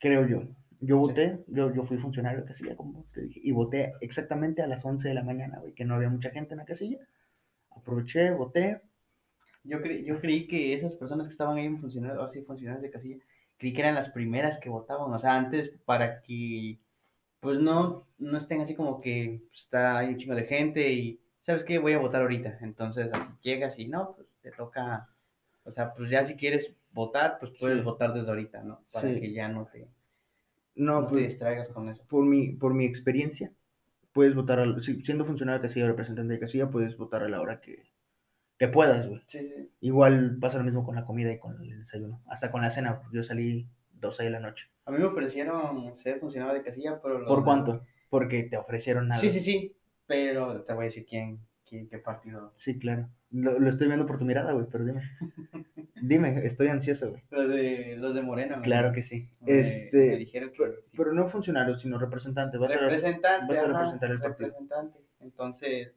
creo 0.00 0.26
yo. 0.26 0.48
Yo 0.80 0.96
voté, 0.96 1.44
yo, 1.48 1.72
yo 1.72 1.84
fui 1.84 1.98
funcionario 1.98 2.40
de 2.40 2.46
casilla, 2.46 2.76
como 2.76 3.04
te 3.12 3.20
dije, 3.20 3.40
y 3.44 3.52
voté 3.52 3.92
exactamente 4.00 4.62
a 4.62 4.66
las 4.66 4.84
11 4.84 5.08
de 5.08 5.14
la 5.14 5.22
mañana, 5.22 5.58
güey, 5.58 5.74
que 5.74 5.84
no 5.84 5.94
había 5.94 6.08
mucha 6.08 6.30
gente 6.30 6.54
en 6.54 6.58
la 6.58 6.64
casilla. 6.64 6.98
Aproveché, 7.70 8.30
voté. 8.30 8.80
Yo, 9.64 9.82
cre 9.82 10.02
yo 10.02 10.18
creí 10.18 10.46
que 10.46 10.72
esas 10.72 10.94
personas 10.94 11.26
que 11.26 11.32
estaban 11.32 11.58
ahí 11.58 11.68
funcionarios, 11.76 12.24
así 12.24 12.40
funcionarios 12.40 12.82
de 12.82 12.90
casilla, 12.90 13.18
creí 13.58 13.74
que 13.74 13.82
eran 13.82 13.94
las 13.94 14.08
primeras 14.08 14.58
que 14.58 14.70
votaban, 14.70 15.12
o 15.12 15.18
sea, 15.18 15.36
antes 15.36 15.74
para 15.84 16.22
que 16.22 16.78
pues 17.40 17.60
no, 17.60 18.06
no 18.18 18.38
estén 18.38 18.62
así 18.62 18.74
como 18.74 19.00
que 19.02 19.42
está 19.52 19.98
ahí 19.98 20.08
un 20.08 20.16
chingo 20.16 20.34
de 20.34 20.46
gente 20.46 20.90
y, 20.90 21.20
¿sabes 21.42 21.64
qué? 21.64 21.78
Voy 21.78 21.92
a 21.92 21.98
votar 21.98 22.22
ahorita. 22.22 22.58
Entonces, 22.62 23.10
así 23.12 23.30
llegas 23.42 23.78
y 23.78 23.88
no, 23.88 24.14
pues 24.16 24.26
te 24.40 24.50
toca, 24.52 25.08
o 25.64 25.70
sea, 25.70 25.94
pues 25.94 26.10
ya 26.10 26.24
si 26.24 26.34
quieres 26.34 26.72
votar, 26.96 27.36
pues 27.38 27.52
puedes 27.60 27.78
Sí. 27.78 27.84
votar 27.84 28.12
desde 28.14 28.28
ahorita, 28.30 28.62
¿no? 28.64 28.80
Para 28.92 29.08
Sí. 29.12 29.20
que 29.20 29.32
ya 29.32 29.48
no 29.48 29.66
te, 29.66 29.86
No, 30.74 31.00
no 31.02 31.06
te 31.06 31.10
pues, 31.12 31.24
distraigas 31.24 31.68
con 31.68 31.88
eso. 31.90 32.02
por 32.08 32.24
mi, 32.24 32.52
por 32.54 32.74
mi 32.74 32.84
experiencia, 32.86 33.52
puedes 34.12 34.34
votar, 34.34 34.64
siendo 34.82 35.24
funcionario 35.26 35.60
de 35.60 35.68
casilla 35.68 35.84
o 35.84 35.88
representante 35.88 36.32
de 36.32 36.40
casilla, 36.40 36.70
puedes 36.70 36.96
votar 36.96 37.22
a 37.22 37.28
la 37.28 37.40
hora 37.40 37.60
que, 37.60 37.84
que 38.58 38.68
puedas, 38.68 39.06
güey. 39.06 39.20
Sí, 39.26 39.38
sí. 39.40 39.70
Igual 39.80 40.38
pasa 40.40 40.56
lo 40.58 40.64
mismo 40.64 40.84
con 40.84 40.94
la 40.94 41.04
comida 41.04 41.30
y 41.32 41.38
con 41.38 41.62
el 41.62 41.78
desayuno, 41.80 42.22
hasta 42.26 42.50
con 42.50 42.62
la 42.62 42.70
cena, 42.70 42.98
porque 42.98 43.16
yo 43.18 43.22
salí 43.22 43.68
12 43.92 44.24
de 44.24 44.30
la 44.30 44.40
noche. 44.40 44.68
A 44.86 44.90
mí 44.90 44.98
me 44.98 45.04
ofrecieron 45.04 45.94
ser 45.94 46.18
funcionario 46.18 46.54
de 46.54 46.62
casilla, 46.62 47.00
pero... 47.02 47.26
¿Por 47.26 47.44
cuánto? 47.44 47.82
Porque 48.08 48.44
te 48.44 48.56
ofrecieron 48.56 49.08
nada. 49.08 49.20
Sí, 49.20 49.28
sí, 49.30 49.40
sí, 49.40 49.76
pero 50.06 50.62
te 50.62 50.72
voy 50.72 50.84
a 50.84 50.86
decir 50.86 51.04
quién, 51.06 51.40
quién 51.68 51.88
qué 51.88 51.98
partido. 51.98 52.52
Sí, 52.54 52.78
claro. 52.78 53.08
Lo, 53.44 53.58
lo 53.58 53.68
estoy 53.68 53.86
viendo 53.88 54.06
por 54.06 54.18
tu 54.18 54.24
mirada, 54.24 54.52
güey, 54.52 54.66
pero 54.70 54.84
dime. 54.84 55.02
Dime, 56.02 56.46
estoy 56.46 56.68
ansioso, 56.68 57.10
güey. 57.10 57.22
Los 57.30 57.48
de, 57.48 57.96
los 57.98 58.14
de 58.14 58.22
Morena. 58.22 58.60
Claro 58.62 58.90
me- 58.90 58.94
que 58.94 59.02
sí. 59.02 59.28
me- 59.40 59.52
me 59.52 59.60
Este, 59.60 60.16
dijeron 60.16 60.50
que... 60.50 60.56
pero, 60.58 60.72
sí. 60.74 60.96
pero 60.96 61.12
no 61.14 61.26
funcionario, 61.26 61.74
sino 61.74 61.98
representante. 61.98 62.58
Vas 62.58 62.72
a 62.72 62.78
representante. 62.78 63.52
vas 63.52 63.62
a 63.62 63.66
ajá, 63.66 63.72
representar 63.72 64.10
el 64.10 64.20
partido. 64.20 64.48
representante. 64.50 64.98
Entonces, 65.20 65.92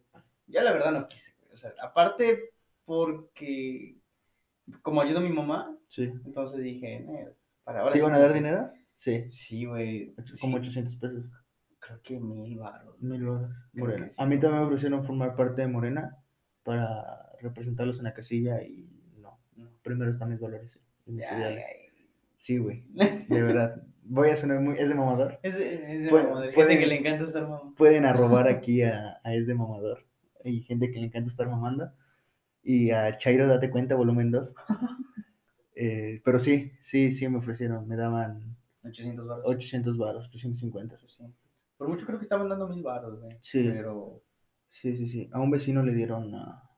ya 0.48 0.63
la 0.63 0.72
verdad 0.72 0.91
no 0.93 1.08
quise. 1.08 1.34
güey. 1.41 1.53
O 1.53 1.58
sea, 1.58 1.74
aparte 1.84 2.51
porque 2.86 3.98
como 4.81 5.01
ayuda 5.01 5.19
a 5.19 5.24
mi 5.24 5.29
mamá, 5.34 5.75
Sí. 5.89 6.03
entonces 6.25 6.62
dije, 6.62 6.96
"Eh, 6.96 7.27
para 7.63 7.81
ahora 7.81 7.91
¿Te 7.93 8.00
sí 8.00 8.05
iban 8.05 8.15
a 8.15 8.19
dar 8.19 8.34
dinero? 8.34 8.72
Sí. 8.96 9.29
Sí, 9.31 9.65
güey. 9.65 10.13
Como 10.41 10.58
sí, 10.58 10.62
800 10.69 10.96
pesos. 10.96 11.25
creo 11.79 12.01
que 12.01 12.19
mil 12.19 12.58
baros. 12.58 13.00
Mil. 13.01 13.19
Creo 13.22 13.50
Morena. 13.74 14.10
A 14.17 14.25
mí 14.25 14.39
también 14.39 14.62
me 14.62 14.67
ofrecieron 14.67 15.03
formar 15.03 15.36
parte 15.36 15.62
de 15.62 15.67
Morena 15.67 16.15
para 16.63 17.28
representarlos 17.41 17.98
en 18.00 18.05
la 18.05 18.13
casilla 18.13 18.62
y 18.63 18.89
no. 19.17 19.39
No. 19.55 19.69
Primero 19.84 20.12
están 20.12 20.29
mis 20.29 20.39
valores 20.39 20.79
y 21.05 21.12
mis 21.12 21.25
Ay, 21.27 21.38
ideales. 21.38 21.65
ay. 21.67 22.05
Sí, 22.38 22.58
güey. 22.58 22.84
De 23.29 23.41
verdad. 23.43 23.84
Voy 24.03 24.29
a 24.29 24.38
sonar 24.38 24.60
muy... 24.62 24.75
Es 24.77 24.89
de 24.89 24.96
mamador. 24.96 25.39
Es, 25.43 25.55
de- 25.58 25.93
es 25.96 26.03
de 26.03 26.10
Puede- 26.10 26.24
mamador, 26.29 26.51
gente 26.53 26.79
que 26.79 26.88
le 26.88 26.96
encanta 26.98 27.25
estar 27.25 27.43
mamá. 27.43 27.74
Pueden 27.77 28.05
arrobar 28.05 28.48
aquí 28.48 28.81
a, 28.81 29.19
a 29.24 29.34
Es 29.34 29.46
de 29.46 29.53
mamador. 29.53 30.05
Hay 30.43 30.62
gente 30.63 30.89
que 30.91 31.00
le 31.00 31.05
encanta 31.08 31.27
estar 31.29 31.48
mamando. 31.48 31.91
Y 32.63 32.91
a 32.91 33.17
Chairo 33.17 33.48
Date 33.48 33.69
Cuenta, 33.69 33.96
volumen 33.96 34.31
2. 34.31 34.53
Eh, 35.81 36.22
pero 36.25 36.39
sí, 36.39 36.74
sí, 36.81 37.12
sí 37.13 37.27
me 37.29 37.38
ofrecieron. 37.38 37.88
Me 37.88 37.96
daban 37.96 38.58
800 38.84 39.25
baros. 39.27 39.46
800 39.46 39.98
baros, 39.98 40.27
850. 40.27 40.98
Sí. 41.08 41.24
Por 41.77 41.88
mucho 41.88 42.05
creo 42.05 42.19
que 42.19 42.24
estaban 42.25 42.50
dando 42.50 42.67
mil 42.67 42.84
baros, 42.84 43.19
güey. 43.22 43.38
Sí. 43.39 43.63
Pero 43.72 44.22
Sí, 44.72 44.96
sí, 44.98 45.08
sí. 45.08 45.29
A 45.31 45.39
un 45.39 45.50
vecino 45.50 45.81
le 45.81 45.93
dieron 45.93 46.36
a 46.36 46.69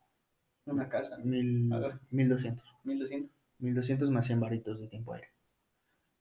una 0.72 0.90
casa, 0.90 1.18
¿no? 1.18 1.26
mil, 1.26 1.72
A 1.74 1.80
ver. 1.80 2.00
1200. 2.10 2.76
1200. 2.84 3.32
1200 3.60 4.12
más 4.12 4.26
100 4.26 4.40
varitos 4.40 4.80
de 4.80 4.88
tiempo 4.88 5.14
aire. 5.14 5.28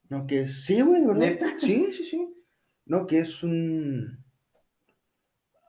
No, 0.09 0.27
que 0.27 0.43
es. 0.43 0.65
Sí, 0.65 0.81
güey, 0.81 1.07
¿verdad? 1.07 1.27
¿Neta? 1.27 1.55
Sí, 1.59 1.93
sí, 1.93 2.05
sí. 2.05 2.29
No, 2.87 3.07
que 3.07 3.21
es 3.21 3.43
un. 3.43 4.25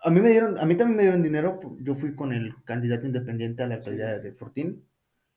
A 0.04 0.10
mí 0.10 0.20
me 0.20 0.32
dieron, 0.32 0.58
a 0.58 0.66
mí 0.66 0.76
también 0.76 0.98
me 0.98 1.04
dieron 1.04 1.22
dinero. 1.22 1.60
Yo 1.80 1.96
fui 1.96 2.16
con 2.16 2.34
el 2.34 2.56
candidato 2.66 3.06
independiente 3.06 3.64
a 3.64 3.68
la 3.68 3.76
alcaldía 3.76 4.20
de 4.20 4.32
Fortín. 4.34 4.88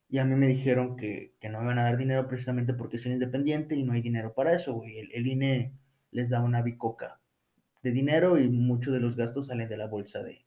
Y 0.08 0.18
a 0.18 0.24
mí 0.24 0.34
me 0.36 0.46
dijeron 0.46 0.96
que, 0.96 1.34
que 1.40 1.48
no 1.48 1.60
me 1.60 1.66
van 1.66 1.78
a 1.78 1.84
dar 1.84 1.96
dinero 1.96 2.28
precisamente 2.28 2.74
porque 2.74 2.98
soy 2.98 3.12
independiente 3.12 3.74
y 3.74 3.82
no 3.82 3.92
hay 3.92 4.02
dinero 4.02 4.32
para 4.34 4.54
eso, 4.54 4.74
güey. 4.74 4.98
El, 4.98 5.12
el 5.12 5.26
INE 5.26 5.72
les 6.10 6.30
da 6.30 6.42
una 6.42 6.62
bicoca 6.62 7.20
de 7.82 7.90
dinero 7.90 8.38
y 8.38 8.48
muchos 8.48 8.94
de 8.94 9.00
los 9.00 9.16
gastos 9.16 9.48
salen 9.48 9.68
de 9.68 9.76
la 9.76 9.86
bolsa 9.86 10.22
de, 10.22 10.43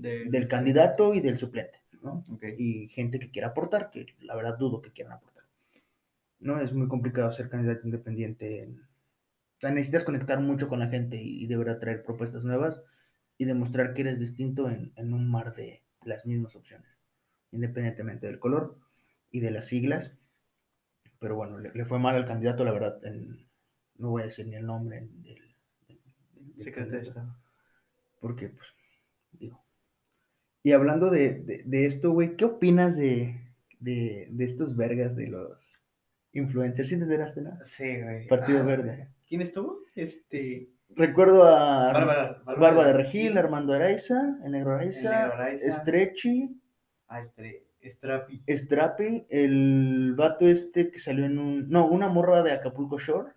De- 0.00 0.24
del 0.30 0.48
candidato 0.48 1.14
y 1.14 1.20
del 1.20 1.38
suplente, 1.38 1.78
¿no? 2.02 2.24
Ok. 2.32 2.44
y 2.58 2.88
gente 2.88 3.18
que 3.18 3.30
quiera 3.30 3.48
aportar, 3.48 3.90
que 3.90 4.06
la 4.20 4.34
verdad 4.34 4.56
dudo 4.58 4.80
que 4.80 4.90
quieran 4.92 5.12
aportar. 5.14 5.44
No, 6.38 6.60
es 6.60 6.72
muy 6.72 6.88
complicado 6.88 7.30
ser 7.32 7.48
candidato 7.50 7.86
independiente. 7.86 8.62
en- 8.62 8.80
o 8.80 9.60
sea, 9.60 9.70
necesitas 9.70 10.04
conectar 10.04 10.40
mucho 10.40 10.68
con 10.68 10.78
la 10.78 10.88
gente 10.88 11.16
y, 11.22 11.44
y 11.44 11.46
de 11.46 11.56
verdad 11.58 11.78
traer 11.78 12.02
propuestas 12.02 12.44
nuevas 12.44 12.82
y 13.36 13.44
demostrar 13.44 13.92
que 13.92 14.00
eres 14.02 14.18
distinto 14.18 14.70
en, 14.70 14.92
en 14.96 15.12
un 15.12 15.30
mar 15.30 15.54
de 15.54 15.82
las 16.04 16.24
mismas 16.24 16.56
opciones, 16.56 16.88
independientemente 17.52 18.26
del 18.26 18.38
color 18.38 18.78
y 19.30 19.40
de 19.40 19.50
las 19.50 19.66
siglas. 19.66 20.12
Pero 21.18 21.36
bueno, 21.36 21.58
le, 21.58 21.72
le 21.74 21.84
fue 21.84 21.98
mal 21.98 22.16
al 22.16 22.26
candidato, 22.26 22.64
la 22.64 22.72
verdad. 22.72 23.04
en- 23.04 23.46
no 23.98 24.08
voy 24.08 24.22
a 24.22 24.26
decir 24.26 24.46
ni 24.46 24.56
el 24.56 24.64
nombre 24.64 25.00
del, 25.00 25.22
del- 25.22 26.00
del 26.56 26.64
Secretario 26.64 27.00
de 27.02 27.08
Estado. 27.08 27.36
porque 28.20 28.48
pues. 28.48 28.68
Y 30.62 30.72
hablando 30.72 31.10
de, 31.10 31.40
de, 31.40 31.62
de 31.64 31.86
esto, 31.86 32.10
güey, 32.12 32.36
¿qué 32.36 32.44
opinas 32.44 32.96
de, 32.96 33.40
de, 33.78 34.28
de 34.30 34.44
estos 34.44 34.76
vergas 34.76 35.16
de 35.16 35.26
los 35.28 35.80
influencers? 36.32 36.88
¿Sí 36.88 36.96
te 36.96 37.02
enteraste, 37.04 37.40
no? 37.40 37.58
Sí, 37.64 38.00
güey. 38.00 38.26
Partido 38.28 38.60
Ah, 38.60 38.64
Verde. 38.64 39.08
¿Quién 39.26 39.40
estuvo? 39.42 39.78
Este. 39.94 40.68
Recuerdo 40.90 41.44
a 41.44 41.92
Bárbara. 41.92 42.42
Barba 42.44 42.86
de 42.86 42.92
Regil, 42.92 43.38
Armando 43.38 43.72
Araiza, 43.72 44.38
el 44.44 44.50
Negro 44.52 44.74
Araiza, 44.74 44.98
El 44.98 45.04
Negro 45.28 45.32
Araiza. 45.34 45.72
Stretchy, 45.80 46.60
Ah, 47.08 47.20
este. 47.20 47.64
Strapi. 47.82 48.42
Strapi, 48.46 49.26
el 49.30 50.14
vato 50.14 50.46
este 50.46 50.90
que 50.90 50.98
salió 50.98 51.24
en 51.24 51.38
un... 51.38 51.70
No, 51.70 51.86
una 51.86 52.08
morra 52.08 52.42
de 52.42 52.52
Acapulco 52.52 52.98
Shore, 52.98 53.32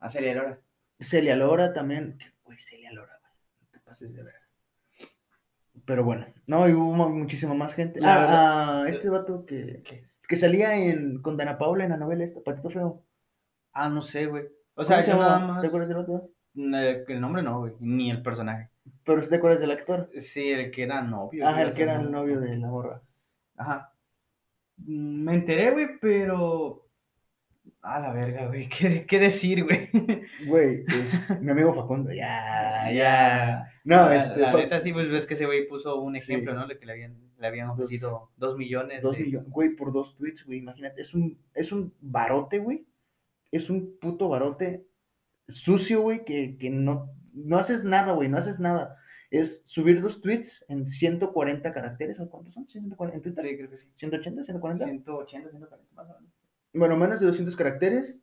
Ah, 0.00 0.08
Celia 0.08 0.34
Lora. 0.34 0.58
Celia 0.98 1.36
Lora 1.36 1.72
también. 1.74 2.16
Güey, 2.44 2.56
Celia 2.58 2.90
Lora, 2.92 3.18
güey. 3.20 3.32
No 3.60 3.66
te 3.70 3.80
pases 3.80 4.14
de 4.14 4.22
ver. 4.22 4.34
Pero 5.84 6.04
bueno, 6.04 6.26
no, 6.46 6.68
y 6.68 6.72
hubo 6.72 6.92
mu- 6.92 7.10
muchísima 7.10 7.54
más 7.54 7.74
gente. 7.74 8.00
La 8.00 8.14
Ah, 8.14 8.82
ah, 8.84 8.88
este 8.88 9.10
vato 9.10 9.44
que, 9.44 9.82
¿Qué? 9.84 10.04
que 10.28 10.36
salía 10.36 10.74
en, 10.76 11.20
con 11.20 11.36
Dana 11.36 11.58
Paula 11.58 11.84
en 11.84 11.90
la 11.90 11.96
novela 11.96 12.24
esta, 12.24 12.40
Patito 12.40 12.70
Feo. 12.70 13.02
Ah, 13.72 13.88
no 13.88 14.00
sé, 14.02 14.26
güey. 14.26 14.44
O 14.44 14.48
¿Cómo 14.76 14.86
sea, 14.86 15.02
se 15.02 15.14
nada 15.14 15.38
más. 15.40 15.60
¿Te 15.60 15.66
acuerdas 15.66 15.88
del 15.88 15.98
vato? 15.98 16.30
Eh, 16.56 17.04
El 17.08 17.20
nombre 17.20 17.42
no, 17.42 17.60
güey. 17.60 17.74
Ni 17.80 18.10
el 18.10 18.22
personaje. 18.22 18.70
Pero 19.04 19.22
sí 19.22 19.28
te 19.28 19.36
acuerdas 19.36 19.60
del 19.60 19.72
actor. 19.72 20.08
Sí, 20.20 20.50
el 20.50 20.70
que 20.70 20.84
era 20.84 21.02
novio. 21.02 21.44
Güey, 21.50 21.62
el 21.62 21.74
que 21.74 21.82
era 21.82 22.00
el 22.00 22.10
novio 22.10 22.40
de 22.40 22.56
la 22.56 22.68
morra. 22.68 23.02
Ajá. 23.56 23.92
Mm, 24.78 25.24
Me 25.24 25.34
enteré, 25.34 25.70
güey, 25.72 25.88
pero. 26.00 26.83
A 27.86 28.00
la 28.00 28.12
verga, 28.12 28.46
güey. 28.46 28.66
¿Qué, 28.68 29.04
qué 29.06 29.18
decir, 29.18 29.62
güey? 29.64 29.90
Güey, 30.46 30.84
es 30.88 31.40
mi 31.42 31.50
amigo 31.50 31.74
Facundo. 31.74 32.10
Ya, 32.12 32.90
ya. 32.90 33.70
No, 33.84 33.96
la, 34.08 34.16
este. 34.16 34.40
la 34.40 34.52
neta, 34.54 34.80
sí, 34.80 34.90
pues 34.92 35.10
ves 35.10 35.26
que 35.26 35.34
ese 35.34 35.44
güey 35.44 35.68
puso 35.68 36.00
un 36.00 36.14
Sí. 36.14 36.20
ejemplo, 36.22 36.54
¿no? 36.54 36.66
De 36.66 36.78
que 36.78 36.86
le 36.86 36.92
habían, 36.92 37.16
le 37.38 37.46
habían 37.46 37.66
Dos- 37.68 37.74
ofrecido 37.80 38.30
dos 38.38 38.56
millones. 38.56 39.02
Dos 39.02 39.16
de- 39.18 39.24
millones, 39.24 39.50
güey, 39.50 39.76
por 39.76 39.92
dos 39.92 40.16
tweets, 40.16 40.46
güey, 40.46 40.60
imagínate. 40.60 41.02
Es 41.02 41.12
un, 41.12 41.38
es 41.54 41.72
un 41.72 41.92
barote, 42.00 42.58
güey. 42.58 42.86
Es 43.52 43.68
un 43.68 43.98
puto 44.00 44.30
barote 44.30 44.86
sucio, 45.46 46.00
güey, 46.00 46.24
que, 46.24 46.56
que 46.56 46.70
no, 46.70 47.10
no 47.34 47.58
haces 47.58 47.84
nada, 47.84 48.12
güey, 48.12 48.30
no 48.30 48.38
haces 48.38 48.58
nada. 48.58 48.96
Es 49.30 49.62
subir 49.66 50.00
dos 50.00 50.22
tweets 50.22 50.64
en 50.68 50.86
140 50.88 51.72
caracteres, 51.74 52.18
¿o 52.20 52.30
cuántos 52.30 52.54
son? 52.54 52.66
¿140 52.66 53.12
en 53.14 53.20
Twitter? 53.22 53.44
Sí, 53.44 53.56
creo 53.58 53.70
que 53.70 53.76
sí. 53.78 53.86
¿180, 54.00 54.44
140? 54.44 54.84
180, 54.86 55.50
140 55.50 55.94
más 55.94 56.08
o 56.10 56.14
menos. 56.20 56.33
Bueno, 56.74 56.96
menos 56.96 57.20
de 57.20 57.26
200 57.26 57.56
caracteres 57.56 58.16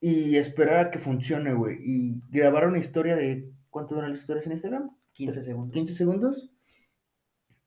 y 0.00 0.36
esperar 0.36 0.86
a 0.86 0.90
que 0.90 0.98
funcione, 0.98 1.52
güey. 1.54 1.78
Y 1.84 2.20
grabar 2.30 2.66
una 2.66 2.78
historia 2.78 3.14
de, 3.16 3.48
¿cuánto 3.70 3.94
duran 3.94 4.10
las 4.10 4.20
historias 4.20 4.46
en 4.46 4.52
Instagram? 4.52 4.90
15 5.12 5.44
segundos. 5.44 5.74
15 5.74 5.94
segundos. 5.94 6.48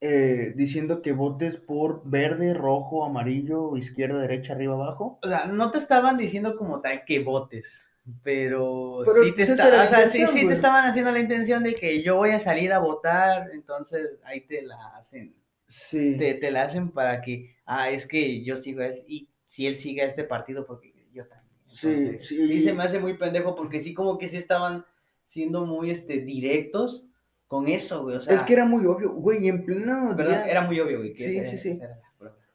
eh, 0.02 0.54
diciendo 0.56 1.02
que 1.02 1.14
votes 1.14 1.58
por 1.58 2.02
verde, 2.08 2.54
rojo, 2.54 3.06
amarillo, 3.06 3.76
izquierda, 3.78 4.20
derecha, 4.20 4.54
arriba, 4.54 4.74
abajo. 4.76 5.20
O 5.24 5.28
sea, 5.28 5.46
no 5.48 5.72
te 5.72 5.78
estaban 5.80 6.18
diciendo 6.18 6.58
como 6.58 6.82
tal 6.82 7.06
que 7.06 7.20
votes, 7.24 7.82
pero, 8.22 9.02
Pero, 9.06 9.24
sí, 9.24 9.30
te 9.32 9.46
pues, 9.46 9.52
o 9.52 9.56
sea, 9.56 10.10
sí, 10.10 10.26
sí 10.28 10.46
te 10.48 10.54
estaban 10.54 10.86
haciendo 10.86 11.12
la 11.12 11.20
intención 11.22 11.64
de 11.64 11.74
que 11.74 12.04
yo 12.04 12.18
voy 12.18 12.32
a 12.32 12.40
salir 12.40 12.72
a 12.74 12.80
votar, 12.80 13.50
entonces 13.54 14.20
ahí 14.26 14.42
te 14.42 14.62
la 14.62 14.76
hacen, 14.98 15.34
Sí. 15.68 16.18
te, 16.20 16.36
te 16.36 16.52
la 16.52 16.64
hacen 16.64 16.92
para 16.92 17.22
que, 17.22 17.56
ah, 17.66 17.90
es 17.90 18.06
que 18.06 18.44
yo 18.44 18.58
sigo 18.58 18.82
es- 18.82 19.04
y 19.08 19.30
si 19.46 19.68
él 19.68 19.76
sigue 19.76 20.02
a 20.02 20.06
este 20.06 20.24
partido, 20.24 20.66
porque 20.66 20.94
yo 21.14 21.26
también. 21.28 21.46
Sí, 21.68 21.88
Entonces, 21.90 22.28
sí. 22.28 22.48
sí 22.48 22.62
se 22.62 22.74
me 22.74 22.84
hace 22.84 23.00
muy 23.00 23.16
pendejo 23.18 23.56
porque 23.56 23.82
sí 23.82 23.94
como 23.94 24.18
que 24.18 24.30
sí 24.30 24.38
estaban 24.38 24.86
siendo 25.28 25.66
muy 25.66 25.90
este 25.92 26.20
directos 26.22 27.08
con 27.48 27.68
eso, 27.68 28.04
güey. 28.04 28.18
O 28.18 28.22
sea, 28.22 28.36
es 28.36 28.44
que 28.44 28.54
era 28.54 28.66
muy 28.66 28.86
obvio, 28.86 29.12
güey, 29.14 29.48
en 29.48 29.66
pleno 29.66 30.14
día- 30.16 30.46
era 30.48 30.62
muy 30.62 30.80
obvio, 30.80 30.98
güey. 31.00 31.14
que 31.14 31.24
Sí, 31.26 31.38
ese- 31.38 31.58
sí, 31.58 31.70
sí. 31.74 31.80
era. 31.82 32.00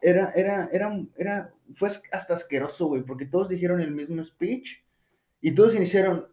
Era, 0.02 0.32
era, 0.34 0.68
era, 0.72 0.98
era, 1.18 1.54
fue 1.74 1.88
as- 1.88 2.02
hasta 2.10 2.34
asqueroso, 2.34 2.86
güey, 2.86 3.02
porque 3.02 3.26
todos 3.26 3.50
dijeron 3.50 3.80
el 3.82 3.90
mismo 3.90 4.24
speech 4.24 4.78
y 5.42 5.52
todos 5.54 5.74
iniciaron, 5.74 6.26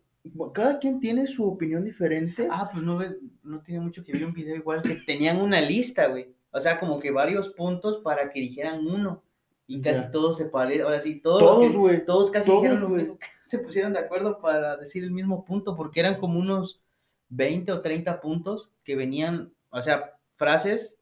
cada 0.53 0.79
quien 0.79 1.01
tiene 1.01 1.27
su 1.27 1.45
opinión 1.45 1.83
diferente. 1.83 2.47
Ah, 2.49 2.69
pues 2.71 2.81
no, 2.83 2.99
no 3.43 3.59
tiene 3.61 3.81
mucho 3.81 4.05
que 4.05 4.13
ver 4.13 4.23
un 4.25 4.33
video 4.33 4.55
igual 4.55 4.81
que 4.81 4.95
tenían 5.05 5.41
una 5.41 5.59
lista, 5.59 6.07
güey. 6.07 6.33
O 6.51 6.61
sea, 6.61 6.79
como 6.79 6.97
que 6.99 7.11
varios 7.11 7.49
puntos 7.49 8.01
para 8.03 8.31
que 8.31 8.39
dijeran 8.39 8.87
uno. 8.87 9.21
Y 9.67 9.81
casi 9.81 10.01
Ya. 10.01 10.11
todos 10.11 10.37
se 10.37 10.45
parecen. 10.45 10.83
Ahora 10.85 11.01
sí, 11.01 11.19
todos, 11.19 11.39
todos, 11.41 11.91
que- 11.91 11.97
todos 11.99 12.31
casi 12.31 12.49
todos, 12.49 12.61
dijeron 12.63 12.81
lo 12.81 12.89
mismo. 12.89 13.17
Se 13.45 13.59
pusieron 13.59 13.93
de 13.93 13.99
acuerdo 13.99 14.39
para 14.39 14.75
decir 14.75 15.03
el 15.05 15.11
mismo 15.11 15.45
punto, 15.45 15.75
porque 15.75 16.01
eran 16.01 16.19
como 16.19 16.37
unos 16.39 16.81
20 17.29 17.71
o 17.71 17.81
30 17.81 18.19
puntos 18.19 18.69
que 18.83 18.95
venían, 18.97 19.53
o 19.69 19.81
sea, 19.81 20.13
frases 20.35 20.97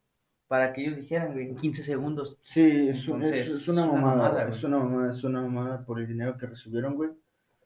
para 0.48 0.72
que 0.72 0.82
ellos 0.86 0.96
dijeran, 0.98 1.34
güey, 1.34 1.50
en 1.50 1.56
15 1.56 1.82
segundos. 1.82 2.38
Sí, 2.42 2.62
es, 2.90 3.00
Entonces, 3.08 3.48
es 3.50 3.68
una 3.68 3.82
es 3.84 3.88
una 3.90 4.00
mamada, 4.02 4.48
es 4.50 4.64
una 4.64 4.78
mamada, 4.78 5.12
es 5.12 5.24
una 5.24 5.42
mamada 5.42 5.84
por 5.86 6.00
el 6.00 6.08
dinero 6.08 6.38
que 6.38 6.46
recibieron, 6.46 6.96
güey. 6.96 7.10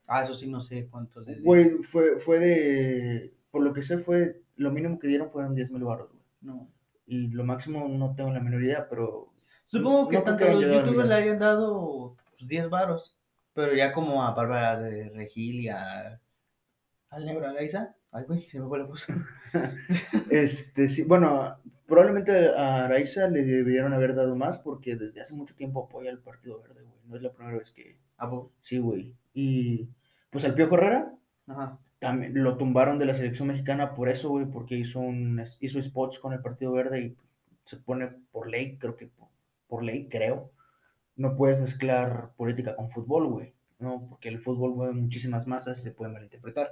Ah, 0.08 0.24
eso 0.24 0.34
sí, 0.34 0.48
no 0.48 0.62
sé 0.62 0.88
cuántos. 0.90 1.26
Güey, 1.42 1.70
fue, 1.84 2.18
fue 2.20 2.40
de, 2.40 3.34
por 3.52 3.62
lo 3.64 3.74
que 3.74 3.84
sé, 3.84 3.98
fue, 3.98 4.42
lo 4.56 4.72
mínimo 4.72 4.98
que 4.98 5.08
dieron 5.10 5.30
fueron 5.30 5.56
10 5.56 5.72
mil 5.72 5.84
baros, 5.84 6.10
güey. 6.10 6.24
No. 6.42 6.70
Y 7.06 7.28
lo 7.28 7.44
máximo 7.44 7.86
no 7.90 8.16
tengo 8.16 8.32
la 8.32 8.40
menor 8.40 8.64
idea, 8.64 8.88
pero 8.90 9.34
Supongo 9.70 10.08
que 10.08 10.18
No 10.18 10.24
tanto 10.24 10.46
los 10.46 10.64
a 10.64 10.68
youtubers 10.68 11.10
le 11.10 11.16
hayan 11.16 11.40
dado 11.40 12.16
pues, 12.38 12.48
10 12.48 12.70
varos. 12.70 13.16
Pero 13.54 13.76
ya 13.76 13.92
como 13.92 14.24
a 14.24 14.34
Bárbara 14.34 14.80
de 14.80 15.10
Regil 15.10 15.62
y 15.62 15.70
a. 15.70 16.20
Al 17.12 17.26
negro 17.26 17.48
Araiza. 17.48 17.96
Ay, 18.12 18.26
güey, 18.26 18.42
se 18.42 18.60
me 18.60 18.68
fue 18.68 18.80
la 18.80 18.86
voz. 18.86 19.08
Este, 20.30 20.90
sí, 20.90 21.04
bueno, 21.04 21.58
probablemente 21.88 22.50
a 22.56 22.86
Araiza 22.86 23.28
le 23.28 23.44
debieron 23.44 23.94
haber 23.94 24.16
dado 24.16 24.36
más 24.36 24.58
porque 24.60 24.96
desde 24.96 25.22
hace 25.22 25.34
mucho 25.34 25.56
tiempo 25.56 25.86
apoya 25.86 26.12
al 26.12 26.20
Partido 26.20 26.60
Verde, 26.60 26.84
güey. 26.84 27.00
No 27.06 27.16
es 27.16 27.22
la 27.22 27.32
primera 27.32 27.58
vez 27.58 27.72
que... 27.72 27.98
¿A? 28.18 28.30
Sí, 28.62 28.78
güey. 28.78 29.16
Y 29.34 29.88
pues 30.30 30.46
al 30.46 30.54
Pío 30.54 30.72
Herrera 30.72 31.14
Ajá. 31.48 31.80
también 31.98 32.44
lo 32.44 32.58
tumbaron 32.58 33.00
de 33.00 33.06
la 33.06 33.16
selección 33.16 33.48
mexicana 33.48 33.96
por 33.96 34.10
eso, 34.10 34.30
güey, 34.30 34.46
porque 34.46 34.76
hizo, 34.76 35.00
un, 35.00 35.44
hizo 35.60 35.82
spots 35.82 36.20
con 36.20 36.34
el 36.34 36.42
Partido 36.42 36.72
Verde 36.72 37.02
y 37.02 37.18
se 37.66 37.78
pone 37.78 38.08
por 38.32 38.50
ley, 38.50 38.78
creo 38.78 38.96
que 38.96 39.08
por, 39.08 39.30
por 39.70 39.84
ley, 39.84 40.10
creo. 40.10 40.52
No 41.16 41.38
puedes 41.38 41.60
mezclar 41.60 42.34
política 42.36 42.76
con 42.76 42.90
fútbol, 42.92 43.28
güey. 43.28 43.54
No, 43.78 44.08
porque 44.10 44.28
el 44.28 44.40
fútbol 44.40 44.76
mueve 44.76 44.94
muchísimas 44.94 45.48
masas 45.48 45.80
y 45.80 45.84
se 45.84 45.92
puede 45.92 46.12
malinterpretar. 46.12 46.70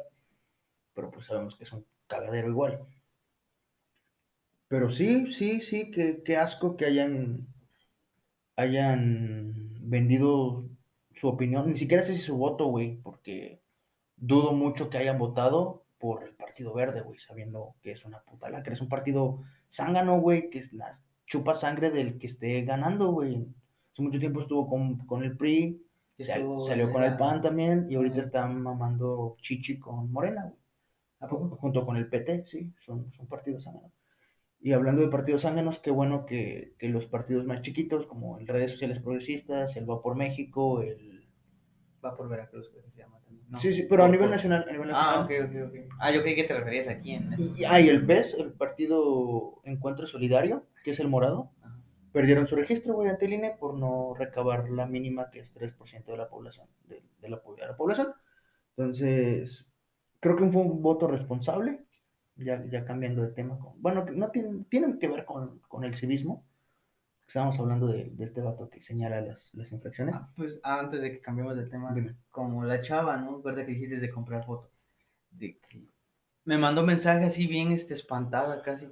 Pero 0.94 1.12
pues 1.12 1.28
sabemos 1.28 1.56
que 1.56 1.64
es 1.64 1.72
un 1.72 1.86
cagadero 2.08 2.50
igual. 2.50 2.86
Pero 4.68 4.90
sí, 4.92 5.32
sí, 5.32 5.62
sí, 5.62 5.92
qué, 5.92 6.22
qué 6.26 6.36
asco 6.36 6.76
que 6.76 6.86
hayan, 6.86 7.48
hayan 8.58 9.54
vendido 9.80 10.68
su 11.14 11.30
opinión. 11.30 11.70
Ni 11.72 11.78
siquiera 11.78 12.04
sé 12.04 12.14
si 12.14 12.22
su 12.22 12.36
voto, 12.36 12.66
güey, 12.66 12.98
porque 12.98 13.62
dudo 14.18 14.52
mucho 14.52 14.90
que 14.90 14.98
hayan 14.98 15.18
votado 15.18 15.86
por 15.98 16.24
el 16.24 16.36
Partido 16.36 16.74
Verde, 16.74 17.02
güey, 17.02 17.20
sabiendo 17.20 17.76
que 17.82 17.92
es 17.92 18.04
una 18.04 18.22
puta 18.24 18.50
lacra. 18.50 18.74
Es 18.74 18.82
un 18.82 18.90
partido 18.90 19.44
zángano, 19.70 20.20
güey, 20.20 20.50
que 20.50 20.60
es 20.60 20.74
la 20.74 20.92
chupa 21.28 21.54
sangre 21.54 21.92
del 21.92 22.18
que 22.18 22.28
esté 22.28 22.64
ganando, 22.64 23.12
güey. 23.12 23.46
Hace 23.94 24.02
mucho 24.02 24.20
tiempo 24.20 24.42
estuvo 24.42 24.68
con, 24.68 25.06
con 25.06 25.24
el 25.24 25.38
PRI, 25.38 25.84
Estuvo 26.18 26.60
salió 26.60 26.92
con 26.92 27.04
el 27.04 27.16
PAN 27.16 27.44
también, 27.44 27.86
y 27.90 27.96
ahorita 27.96 28.16
Ajá. 28.16 28.26
está 28.26 28.48
mamando 28.48 29.38
chichi 29.40 29.78
con 29.78 30.12
Morena, 30.12 30.46
güey. 30.46 30.58
¿A 31.20 31.28
poco? 31.28 31.56
Junto 31.58 31.86
con 31.86 31.96
el 31.98 32.10
PT, 32.10 32.46
sí, 32.48 32.74
son, 32.84 33.12
son 33.14 33.28
partidos 33.28 33.64
zánganos. 33.64 33.92
Y 34.60 34.72
hablando 34.72 35.02
de 35.02 35.10
partidos 35.10 35.44
zánganos, 35.44 35.80
qué 35.80 35.92
bueno 35.92 36.26
que, 36.26 36.74
que 36.80 36.90
los 36.90 37.06
partidos 37.06 37.46
más 37.46 37.62
chiquitos, 37.62 38.08
como 38.08 38.40
el 38.40 38.48
Redes 38.48 38.72
Sociales 38.72 39.00
Progresistas, 39.00 39.76
el 39.76 39.90
Va 39.90 40.02
por 40.02 40.16
México, 40.16 40.82
el... 40.82 41.28
Va 42.04 42.16
por 42.16 42.30
Veracruz, 42.30 42.70
que 42.70 42.82
se 42.82 42.98
llama. 42.98 43.17
No. 43.50 43.58
Sí, 43.58 43.72
sí, 43.72 43.84
pero 43.90 44.04
a 44.04 44.10
nivel 44.10 44.30
nacional. 44.30 44.66
A 44.68 44.72
nivel 44.72 44.90
Ah, 44.94 45.24
nacional. 45.26 45.48
ok, 45.50 45.66
ok, 45.70 45.70
ok. 45.88 45.94
Ah, 46.00 46.12
yo 46.12 46.22
creí 46.22 46.36
que 46.36 46.44
te 46.44 46.54
referías 46.54 46.88
aquí 46.88 47.14
en. 47.14 47.34
Y, 47.38 47.64
ah, 47.64 47.80
y 47.80 47.88
el 47.88 48.06
PES, 48.06 48.36
el 48.40 48.52
Partido 48.52 49.62
Encuentro 49.64 50.06
Solidario, 50.06 50.66
que 50.84 50.92
es 50.92 51.00
el 51.00 51.08
morado, 51.08 51.52
Ajá. 51.64 51.78
perdieron 52.12 52.46
su 52.48 52.56
registro, 52.58 52.94
güey, 52.96 53.10
ante 53.10 53.26
el 53.26 53.34
INE 53.34 53.56
por 53.60 53.74
no 53.76 54.14
recabar 54.18 54.70
la 54.70 54.86
mínima 54.86 55.30
que 55.30 55.40
es 55.40 55.54
3% 55.54 56.12
de 56.12 56.18
la 56.18 56.28
población, 56.30 56.68
de, 56.90 57.02
del 57.22 57.34
apoyo 57.36 57.64
a 57.64 57.68
la 57.68 57.78
población. 57.78 58.08
Entonces, 58.76 59.66
creo 60.20 60.36
que 60.36 60.46
fue 60.50 60.62
un 60.64 60.82
voto 60.82 61.08
responsable, 61.08 61.86
ya, 62.36 62.64
ya 62.70 62.86
cambiando 62.86 63.22
de 63.22 63.30
tema. 63.30 63.58
con- 63.58 63.82
bueno, 63.82 64.06
no 64.12 64.30
tienen, 64.30 64.66
tienen 64.66 65.00
que 65.00 65.08
ver 65.08 65.26
con, 65.26 65.60
con 65.68 65.84
el 65.84 65.96
civismo. 65.96 66.44
Estábamos 67.28 67.60
hablando 67.60 67.88
de, 67.88 68.06
de 68.12 68.24
este 68.24 68.40
vato 68.42 68.70
que 68.70 68.82
señala 68.82 69.20
las, 69.22 69.54
las 69.54 69.72
infracciones. 69.74 70.16
Ah, 70.16 70.32
pues 70.36 70.60
antes 70.64 71.02
de 71.02 71.12
que 71.12 71.20
cambiemos 71.22 71.56
de 71.58 71.66
tema, 71.66 71.92
Dime. 71.94 72.16
como 72.30 72.64
la 72.64 72.80
chava, 72.82 73.18
¿no? 73.18 73.36
Recuerda 73.38 73.66
que 73.66 73.74
dijiste 73.74 74.00
de 74.00 74.10
comprar 74.10 74.46
foto. 74.46 74.72
De 75.32 75.60
que 75.60 75.84
me 76.46 76.58
mandó 76.58 76.84
mensaje 76.84 77.26
así 77.26 77.46
bien 77.48 77.72
este, 77.74 77.94
espantada 77.94 78.62
casi. 78.62 78.88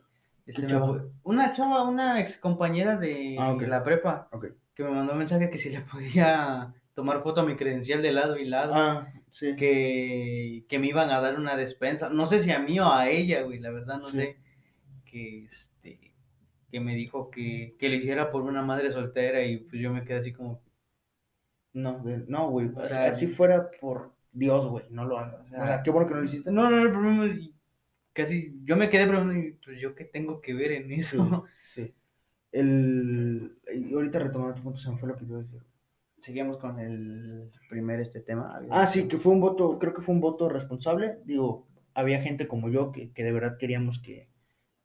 Este, 0.45 0.63
me 0.63 0.67
chava? 0.67 0.87
pu- 0.87 1.11
una 1.23 1.51
chava, 1.53 1.83
una 1.83 2.19
ex 2.19 2.37
compañera 2.37 2.97
de 2.97 3.37
Ah, 3.39 3.53
ok. 3.53 3.61
la 3.63 3.83
prepa, 3.83 4.27
Ok. 4.33 4.47
que 4.75 4.83
me 4.83 4.91
mandó 4.91 5.15
mensaje 5.15 5.49
que 5.49 5.57
si 5.57 5.69
le 5.69 5.79
podía 5.91 6.73
tomar 6.93 7.23
foto 7.23 7.39
a 7.41 7.45
mi 7.45 7.55
credencial 7.55 8.01
de 8.01 8.11
lado 8.11 8.35
y 8.37 8.45
lado. 8.45 8.73
Ah, 8.75 9.07
sí. 9.31 9.55
que, 9.55 10.65
que 10.67 10.77
me 10.79 10.87
iban 10.87 11.09
a 11.09 11.21
dar 11.21 11.39
una 11.39 11.55
despensa. 11.55 12.09
No 12.09 12.27
sé 12.27 12.39
si 12.39 12.51
a 12.51 12.59
mí 12.59 12.79
o 12.81 12.91
a 12.91 13.07
ella, 13.09 13.43
güey, 13.43 13.59
la 13.59 13.71
verdad 13.71 13.97
no 13.99 14.09
Sí. 14.11 14.17
sé. 14.17 14.37
Que 15.05 15.45
este 15.45 16.04
que 16.71 16.79
me 16.79 16.95
dijo 16.95 17.29
que, 17.29 17.75
que 17.79 17.89
lo 17.89 17.95
hiciera 17.95 18.31
por 18.31 18.43
una 18.43 18.61
madre 18.61 18.91
soltera 18.91 19.43
y 19.43 19.57
pues 19.57 19.81
yo 19.81 19.91
me 19.93 20.03
quedé 20.03 20.17
así 20.19 20.33
como, 20.33 20.61
No, 21.73 22.03
no, 22.27 22.49
güey. 22.49 22.67
O 22.67 22.79
así- 22.79 22.87
sea, 22.89 23.05
así 23.11 23.27
fuera 23.27 23.69
por 23.81 24.11
Dios, 24.31 24.67
güey. 24.67 24.85
No 24.89 25.05
lo 25.05 25.19
hagas. 25.19 25.41
O 25.51 25.55
O 25.61 25.65
sea, 25.65 25.83
qué 25.83 25.91
bueno 25.91 26.07
que 26.07 26.13
no 26.15 26.21
lo 26.21 26.25
hiciste. 26.25 26.51
no, 26.51 26.69
no, 26.69 26.81
el 26.81 26.91
problema 26.91 27.25
es- 27.25 27.49
casi, 28.13 28.55
yo 28.63 28.77
me 28.77 28.89
quedé 28.89 29.07
preguntando, 29.07 29.45
y, 29.45 29.51
pues 29.63 29.79
yo 29.79 29.93
qué 29.95 30.05
tengo 30.05 30.39
que 30.41 30.53
ver 30.53 30.71
en 30.71 30.91
eso. 30.91 31.45
Sí. 31.73 31.93
El... 32.51 33.57
Y 33.73 33.93
ahorita 33.93 34.19
retomando 34.19 34.55
tu 34.55 34.63
punto, 34.63 34.79
se 34.79 34.89
me 34.89 34.97
fue 34.97 35.09
lo 35.09 35.15
que 35.17 35.25
iba 35.25 35.37
a 35.39 35.41
decir. 35.43 35.61
Seguimos 36.19 36.57
con 36.57 36.79
el 36.79 37.51
primer 37.69 37.99
este 37.99 38.21
tema. 38.21 38.59
Ah, 38.71 38.87
sí, 38.87 39.07
que 39.07 39.17
fue 39.17 39.31
un 39.33 39.41
voto, 39.41 39.77
creo 39.77 39.93
que 39.93 40.01
fue 40.01 40.15
un 40.15 40.21
voto 40.21 40.47
responsable. 40.49 41.19
Digo, 41.25 41.67
había 41.93 42.21
gente 42.21 42.47
como 42.47 42.69
yo 42.69 42.91
que, 42.91 43.11
que 43.11 43.23
de 43.23 43.31
verdad 43.33 43.57
queríamos 43.59 43.99
que, 43.99 44.27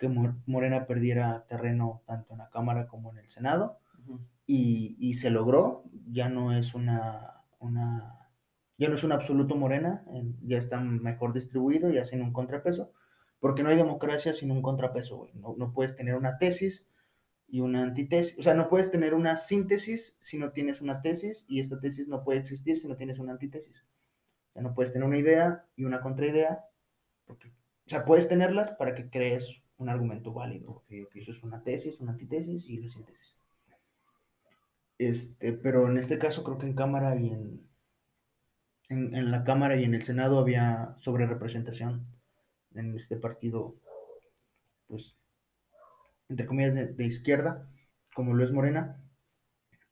que 0.01 0.09
Mor- 0.09 0.35
Morena 0.47 0.87
perdiera 0.87 1.45
terreno 1.47 2.03
tanto 2.07 2.33
en 2.33 2.39
la 2.39 2.51
Cámara 2.51 2.89
como 2.89 3.13
en 3.13 3.19
el 3.19 3.29
Senado. 3.29 3.79
Y, 4.47 4.97
y 4.99 5.15
se 5.15 5.31
logró. 5.31 5.85
Ya 6.11 6.29
no 6.29 6.53
es 6.53 6.75
una, 6.75 7.43
una 7.61 8.17
ya 8.79 8.89
no 8.89 8.95
es 8.95 9.05
un 9.05 9.13
absoluto 9.13 9.55
Morena, 9.57 10.03
en- 10.15 10.37
ya 10.43 10.57
está 10.59 10.81
mejor 10.81 11.35
distribuido, 11.35 11.91
ya 11.91 12.05
sin 12.07 12.23
un 12.23 12.33
contrapeso. 12.33 12.93
Porque 13.39 13.63
no 13.63 13.69
hay 13.69 13.77
democracia 13.77 14.33
sin 14.33 14.51
un 14.51 14.63
contrapeso, 14.63 15.19
güey. 15.19 15.33
No, 15.35 15.55
no 15.57 15.73
puedes 15.73 15.95
tener 15.97 16.15
una 16.15 16.39
tesis 16.39 16.87
y 17.47 17.61
una 17.61 17.83
antitesis. 17.83 18.39
O 18.39 18.43
sea, 18.43 18.55
no 18.55 18.69
puedes 18.69 18.91
tener 18.91 19.13
una 19.15 19.37
síntesis 19.37 20.17
si 20.21 20.39
no 20.39 20.51
tienes 20.53 20.81
una 20.81 21.01
tesis 21.03 21.45
y 21.49 21.61
esta 21.61 21.79
tesis 21.79 22.09
no 22.09 22.25
puede 22.25 22.41
existir 22.41 22.79
si 22.81 22.89
no 22.89 22.97
tienes 22.97 23.19
una 23.19 23.33
antítesis. 23.33 23.85
O 24.51 24.53
sea, 24.55 24.63
no 24.63 24.75
puedes 24.75 24.93
tener 24.93 25.07
una 25.07 25.19
idea 25.19 25.65
y 25.77 25.85
una 25.85 26.01
contraidea. 26.01 26.65
Porque, 27.27 27.49
o 27.49 27.89
sea, 27.89 28.05
puedes 28.05 28.29
tenerlas 28.29 28.71
para 28.73 28.95
que 28.95 29.09
crees 29.11 29.49
un 29.81 29.89
argumento 29.89 30.33
válido. 30.33 30.85
que 30.89 31.07
Eso 31.15 31.33
es 31.33 31.43
una 31.43 31.63
tesis, 31.63 32.01
una 32.01 32.13
antítesis 32.13 32.69
y 32.69 32.79
la 32.79 32.89
síntesis. 32.89 33.37
Este, 34.99 35.55
pero 35.55 35.89
en 35.89 35.97
este 35.97 36.19
caso 36.19 36.45
creo 36.45 36.59
que 36.59 36.67
en 36.67 36.75
Cámara 36.75 37.17
y 37.17 37.31
en, 37.31 37.67
en, 38.89 39.15
en 39.15 39.31
la 39.31 39.45
Cámara 39.45 39.77
y 39.77 39.85
en 39.85 39.95
el 39.95 40.03
Senado 40.03 40.39
había 40.39 40.95
sobre 40.99 41.27
representación 41.27 42.07
en 42.75 42.95
este 42.95 43.17
partido, 43.17 43.77
pues, 44.87 45.17
entre 46.29 46.47
comillas, 46.47 46.75
de, 46.75 46.87
de 46.89 47.07
izquierda, 47.07 47.69
como 48.15 48.35
lo 48.35 48.45
es 48.45 48.53
Morena, 48.53 49.03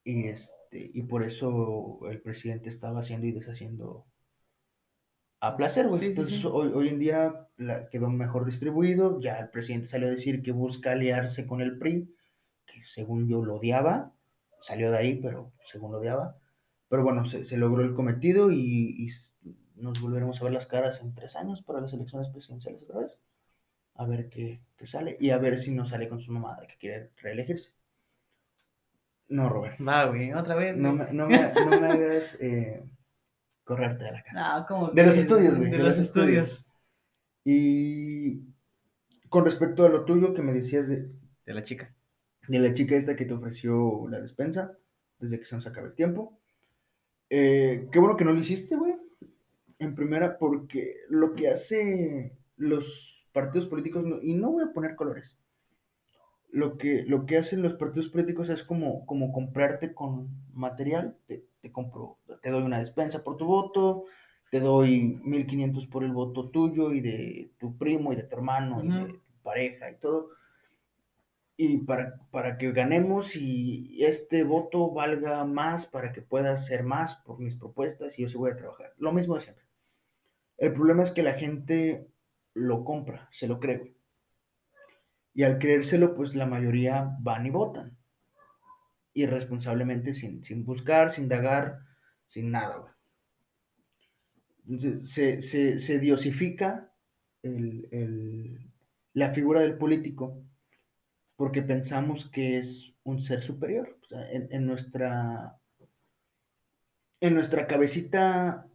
y, 0.05 0.29
este, 0.29 0.91
y 0.93 1.03
por 1.03 1.23
eso 1.23 2.01
el 2.11 2.21
presidente 2.21 2.69
estaba 2.69 3.01
haciendo 3.01 3.27
y 3.27 3.33
deshaciendo 3.33 4.07
a 5.41 5.57
placer, 5.57 5.89
güey. 5.89 6.01
Sí, 6.01 6.05
sí, 6.07 6.11
Entonces, 6.11 6.41
sí. 6.41 6.47
Hoy, 6.51 6.73
hoy 6.75 6.89
en 6.89 6.99
día 6.99 7.49
la- 7.57 7.89
quedó 7.89 8.09
mejor 8.11 8.45
distribuido, 8.45 9.21
ya 9.21 9.39
el 9.39 9.51
presidente 9.51 9.87
salió 9.87 10.09
a 10.09 10.11
decir 10.13 10.43
que 10.43 10.53
busca 10.53 10.93
aliarse 10.93 11.47
con 11.47 11.61
el 11.61 11.79
PRI, 11.79 12.15
que 12.67 12.83
según 12.83 13.29
yo 13.29 13.45
lo 13.45 13.57
odiaba, 13.57 14.13
salió 14.61 14.91
de 14.91 14.99
ahí, 14.99 15.17
pero 15.21 15.53
según 15.71 15.93
lo 15.93 15.99
odiaba. 15.99 16.37
Pero 16.89 17.03
bueno, 17.05 17.27
se, 17.27 17.45
se 17.45 17.57
logró 17.57 17.83
el 17.83 17.95
cometido 17.95 18.51
y, 18.51 19.07
y 19.07 19.09
nos 19.77 20.01
volveremos 20.01 20.41
a 20.41 20.45
ver 20.45 20.53
las 20.55 20.67
caras 20.67 21.01
en 21.03 21.15
tres 21.15 21.37
años 21.37 21.63
para 21.63 21.81
las 21.81 21.93
elecciones 21.93 22.29
presidenciales 22.31 22.83
otra 22.83 23.01
vez. 23.01 23.19
A 23.95 24.07
ver 24.07 24.29
qué, 24.31 24.61
qué 24.77 24.87
sale 24.87 25.17
y 25.21 25.31
a 25.31 25.39
ver 25.39 25.59
si 25.59 25.71
no 25.73 25.85
sale 25.85 26.09
con 26.09 26.21
su 26.21 26.33
mamada 26.33 26.67
que 26.67 26.77
quiere 26.79 27.11
reelegirse. 27.21 27.73
No, 29.29 29.49
Robert. 29.49 29.77
Va, 29.87 30.07
güey, 30.07 30.33
otra 30.33 30.55
vez. 30.55 30.77
No 30.77 30.95
güey. 30.97 31.07
me, 31.09 31.13
no 31.13 31.29
me, 31.29 31.39
no 31.53 31.81
me 31.81 31.87
hagas 31.87 32.39
eh, 32.41 32.83
correrte 33.69 34.05
de 34.05 34.13
la 34.13 34.23
casa. 34.25 34.59
No, 34.61 34.67
¿cómo 34.67 34.89
De 34.91 35.05
los 35.05 35.17
estudios, 35.17 35.57
güey, 35.57 35.71
De, 35.71 35.79
los 35.79 35.99
estudios. 35.99 36.65
Y 37.45 38.41
con 39.29 39.45
respecto 39.45 39.85
a 39.85 39.89
lo 39.91 40.05
tuyo 40.05 40.35
que 40.35 40.43
me 40.43 40.53
decías 40.55 40.89
de, 40.89 41.09
de 41.47 41.55
la 41.55 41.63
chica. 41.63 41.95
de 42.49 42.59
la 42.59 42.75
chica 42.75 42.97
esta 42.97 43.15
que 43.15 43.27
te 43.27 43.35
ofreció 43.35 44.09
la 44.09 44.21
despensa, 44.21 44.73
desde 45.19 45.39
que 45.39 45.45
se 45.45 45.55
nos 45.55 45.67
acabe 45.67 45.89
el 45.89 45.95
tiempo. 45.95 46.41
Eh, 47.31 47.89
qué 47.93 47.99
bueno 47.99 48.17
que 48.17 48.25
no 48.25 48.33
lo 48.33 48.41
hiciste, 48.41 48.75
güey. 48.77 48.97
En 49.79 49.95
primera, 49.95 50.39
porque 50.39 50.97
lo 51.11 51.35
que 51.35 51.49
hace 51.51 52.37
los 52.57 53.29
partidos 53.33 53.67
políticos, 53.69 54.05
no- 54.05 54.19
y 54.21 54.35
no 54.35 54.51
voy 54.51 54.65
a 54.65 54.73
poner 54.73 54.97
colores, 54.97 55.37
lo 56.51 56.79
que, 56.79 57.05
lo 57.05 57.27
que 57.27 57.37
hacen 57.37 57.63
los 57.63 57.75
partidos 57.75 58.09
políticos 58.09 58.49
es 58.49 58.65
como, 58.65 59.05
como 59.07 59.33
comprarte 59.33 59.95
con 59.95 60.29
material, 60.53 61.17
te, 61.27 61.45
te 61.61 61.71
compro, 61.73 62.19
te 62.43 62.51
doy 62.51 62.63
una 62.63 62.79
despensa 62.79 63.23
por 63.23 63.37
tu 63.37 63.45
voto, 63.45 64.05
te 64.51 64.61
doy 64.61 65.21
1500 65.25 65.87
por 65.87 66.05
el 66.05 66.13
voto 66.13 66.49
tuyo 66.49 66.93
y 66.93 67.01
de 67.01 67.53
tu 67.59 67.77
primo 67.77 68.13
y 68.13 68.17
de 68.17 68.23
tu 68.23 68.37
hermano 68.37 68.83
y 68.83 68.89
de 68.89 69.13
tu 69.13 69.43
pareja 69.43 69.91
y 69.91 69.97
todo. 69.97 70.31
Y 71.57 71.79
para, 71.79 72.21
para 72.31 72.57
que 72.57 72.71
ganemos 72.73 73.35
y 73.35 74.05
este 74.05 74.45
voto 74.45 74.93
valga 74.93 75.45
más, 75.45 75.87
para 75.87 76.13
que 76.13 76.23
pueda 76.23 76.53
hacer 76.53 76.85
más 76.85 77.17
por 77.17 77.41
mis 77.41 77.57
propuestas 77.57 78.19
y 78.19 78.23
yo 78.23 78.29
sí 78.29 78.37
voy 78.37 78.53
a 78.53 78.57
trabajar. 78.57 78.95
Lo 78.97 79.13
mismo 79.13 79.35
de 79.35 79.43
siempre. 79.43 79.65
El 80.57 80.73
problema 80.73 81.03
es 81.03 81.11
que 81.11 81.23
la 81.23 81.35
gente 81.35 82.09
lo 82.55 82.85
compra, 82.85 83.29
se 83.33 83.49
lo 83.49 83.61
cree. 83.61 83.98
Y 85.39 85.45
al 85.45 85.61
creérselo, 85.61 86.17
pues 86.17 86.35
la 86.35 86.47
mayoría 86.47 87.17
van 87.21 87.47
y 87.47 87.51
votan. 87.51 87.97
Irresponsablemente, 89.15 90.13
sin, 90.13 90.43
sin 90.43 90.65
buscar, 90.65 91.13
sin 91.13 91.29
dagar, 91.29 91.79
sin 92.27 92.51
nada. 92.51 92.97
Entonces, 94.69 95.09
se, 95.09 95.41
se, 95.41 95.79
se 95.79 96.01
diosifica 96.01 96.93
el- 97.45 97.87
el- 97.93 98.73
la 99.15 99.33
figura 99.33 99.61
del 99.61 99.79
político 99.79 100.43
porque 101.37 101.63
pensamos 101.63 102.29
que 102.29 102.59
es 102.59 102.93
un 103.05 103.21
ser 103.23 103.41
superior. 103.41 103.97
En, 104.33 104.49
en 104.51 104.67
nuestra, 104.67 105.57
en 107.21 107.35
nuestra 107.35 107.69
cabecita 107.69 108.67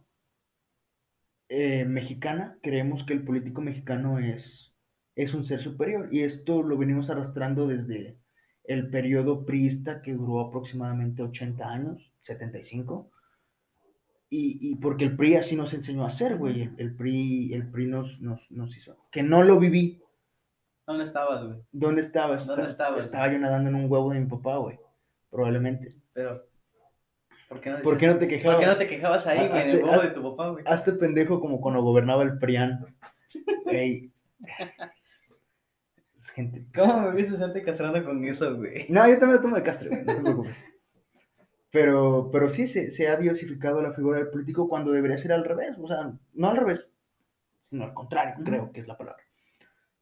eh, 1.50 1.84
mexicana 1.84 2.58
creemos 2.62 3.04
que 3.04 3.12
el 3.12 3.22
político 3.22 3.60
mexicano 3.60 4.18
es, 4.18 4.73
es 5.16 5.34
un 5.34 5.44
ser 5.44 5.60
superior 5.60 6.08
y 6.12 6.20
esto 6.20 6.62
lo 6.62 6.76
venimos 6.76 7.10
arrastrando 7.10 7.66
desde 7.66 8.16
el 8.64 8.88
periodo 8.90 9.44
priista 9.44 10.02
que 10.02 10.14
duró 10.14 10.40
aproximadamente 10.40 11.22
80 11.22 11.64
años, 11.68 12.12
75. 12.22 13.10
Y, 14.30 14.58
y 14.60 14.76
porque 14.76 15.04
el 15.04 15.16
PRI 15.16 15.36
así 15.36 15.54
nos 15.54 15.74
enseñó 15.74 16.04
a 16.04 16.08
hacer, 16.08 16.36
güey. 16.36 16.62
El, 16.62 16.74
el 16.78 16.94
PRI, 16.96 17.52
el 17.54 17.70
PRI 17.70 17.86
nos, 17.86 18.20
nos, 18.20 18.50
nos 18.50 18.76
hizo. 18.76 18.96
Que 19.12 19.22
no 19.22 19.42
lo 19.44 19.58
viví. 19.60 20.00
¿Dónde 20.86 21.04
estabas, 21.04 21.44
güey? 21.46 21.58
¿Dónde 21.70 22.00
estabas? 22.00 22.46
¿Dónde 22.46 22.62
Esta- 22.62 22.72
estabas? 22.72 23.04
Estaba 23.04 23.30
yo 23.32 23.38
nadando 23.38 23.68
en 23.70 23.76
un 23.76 23.90
huevo 23.90 24.12
de 24.12 24.20
mi 24.20 24.26
papá, 24.26 24.56
güey. 24.56 24.78
Probablemente. 25.30 25.94
Pero, 26.12 26.46
¿por 27.48 27.60
qué 27.60 27.70
no, 27.70 27.82
¿Por 27.82 27.96
qué 27.98 28.06
no 28.08 28.14
te 28.14 28.26
¿Por 28.26 28.28
quejabas? 28.28 28.58
qué 28.60 28.66
no 28.66 28.76
te 28.76 28.86
quejabas 28.86 29.26
ahí, 29.26 29.48
güey, 29.48 29.62
en 29.62 29.70
el 29.70 29.84
huevo 29.84 30.02
de 30.02 30.10
tu 30.10 30.22
papá, 30.22 30.48
güey? 30.50 30.64
Hazte 30.66 30.92
pendejo 30.92 31.38
como 31.40 31.60
cuando 31.60 31.82
gobernaba 31.82 32.22
el 32.24 32.38
PRIAN. 32.38 32.96
Ey. 33.66 34.10
Es 36.24 36.30
gente. 36.30 36.66
¿Cómo 36.74 37.02
me 37.02 37.14
viste 37.14 37.34
estarte 37.34 37.62
castrando 37.62 38.02
con 38.02 38.24
eso, 38.24 38.56
güey? 38.56 38.86
No, 38.88 39.06
yo 39.06 39.18
también 39.18 39.32
lo 39.32 39.42
tomo 39.42 39.56
de 39.56 39.62
castre, 39.62 39.90
güey, 39.90 40.04
no 40.06 40.14
te 40.14 40.20
preocupes. 40.22 40.56
Pero, 41.70 42.30
pero 42.32 42.48
sí 42.48 42.66
se, 42.66 42.90
se 42.90 43.08
ha 43.08 43.16
diosificado 43.16 43.82
la 43.82 43.92
figura 43.92 44.20
del 44.20 44.30
político 44.30 44.66
cuando 44.66 44.90
debería 44.90 45.18
ser 45.18 45.32
al 45.32 45.44
revés. 45.44 45.76
O 45.78 45.86
sea, 45.86 46.14
no 46.32 46.48
al 46.48 46.56
revés, 46.56 46.88
sino 47.60 47.84
al 47.84 47.92
contrario, 47.92 48.42
creo 48.42 48.72
que 48.72 48.80
es 48.80 48.88
la 48.88 48.96
palabra. 48.96 49.22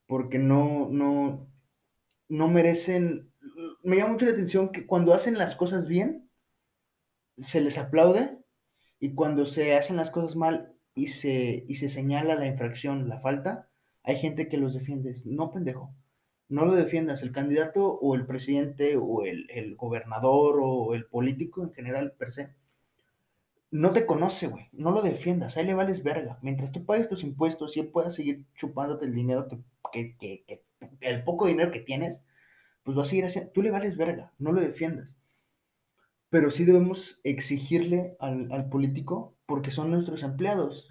Porque 0.06 0.38
no, 0.38 0.88
no, 0.90 1.48
no 2.28 2.48
merecen. 2.48 3.32
Me 3.82 3.96
llama 3.96 4.12
mucho 4.12 4.26
la 4.26 4.32
atención 4.32 4.70
que 4.70 4.86
cuando 4.86 5.14
hacen 5.14 5.36
las 5.36 5.56
cosas 5.56 5.88
bien, 5.88 6.30
se 7.36 7.60
les 7.60 7.78
aplaude. 7.78 8.38
Y 9.00 9.14
cuando 9.14 9.44
se 9.44 9.74
hacen 9.74 9.96
las 9.96 10.12
cosas 10.12 10.36
mal 10.36 10.72
y 10.94 11.08
se, 11.08 11.64
y 11.66 11.74
se 11.74 11.88
señala 11.88 12.36
la 12.36 12.46
infracción, 12.46 13.08
la 13.08 13.18
falta, 13.18 13.68
hay 14.04 14.20
gente 14.20 14.48
que 14.48 14.56
los 14.56 14.74
defiende. 14.74 15.16
No, 15.24 15.50
pendejo. 15.50 15.92
No 16.52 16.64
lo 16.66 16.72
defiendas. 16.74 17.22
El 17.22 17.32
candidato 17.32 17.84
o 17.94 18.14
el 18.14 18.26
presidente 18.26 18.96
o 18.96 19.22
el, 19.24 19.48
el 19.50 19.74
gobernador 19.76 20.60
o 20.62 20.94
el 20.94 21.06
político 21.06 21.62
en 21.64 21.72
general, 21.72 22.12
per 22.18 22.32
se, 22.32 22.50
no 23.72 23.92
te 23.92 24.06
conoce, 24.06 24.46
güey. 24.48 24.68
No 24.72 24.90
lo 24.92 25.02
defiendas. 25.02 25.56
Ahí 25.56 25.66
le 25.66 25.74
vales 25.74 26.02
verga. 26.04 26.38
Mientras 26.42 26.70
tú 26.72 26.84
pagues 26.84 27.08
tus 27.08 27.24
impuestos 27.24 27.76
y 27.76 27.80
él 27.80 27.88
pueda 27.88 28.10
seguir 28.10 28.44
chupándote 28.54 29.06
el 29.06 29.14
dinero 29.14 29.48
que, 29.48 29.58
que, 29.92 30.16
que- 30.18 30.44
que- 30.46 30.62
el 31.00 31.24
poco 31.24 31.46
dinero 31.46 31.72
que 31.72 31.80
tienes, 31.80 32.22
pues 32.84 32.96
va 32.98 33.02
a 33.02 33.06
seguir 33.06 33.24
haciendo. 33.26 33.50
Tú 33.52 33.62
le 33.62 33.70
vales 33.70 33.96
verga. 33.96 34.32
No 34.38 34.52
lo 34.52 34.60
defiendas. 34.60 35.16
Pero 36.30 36.50
sí 36.50 36.64
debemos 36.64 37.20
exigirle 37.24 38.16
al, 38.18 38.50
al 38.52 38.68
político 38.70 39.36
porque 39.46 39.70
son 39.70 39.90
nuestros 39.90 40.22
empleados. 40.22 40.88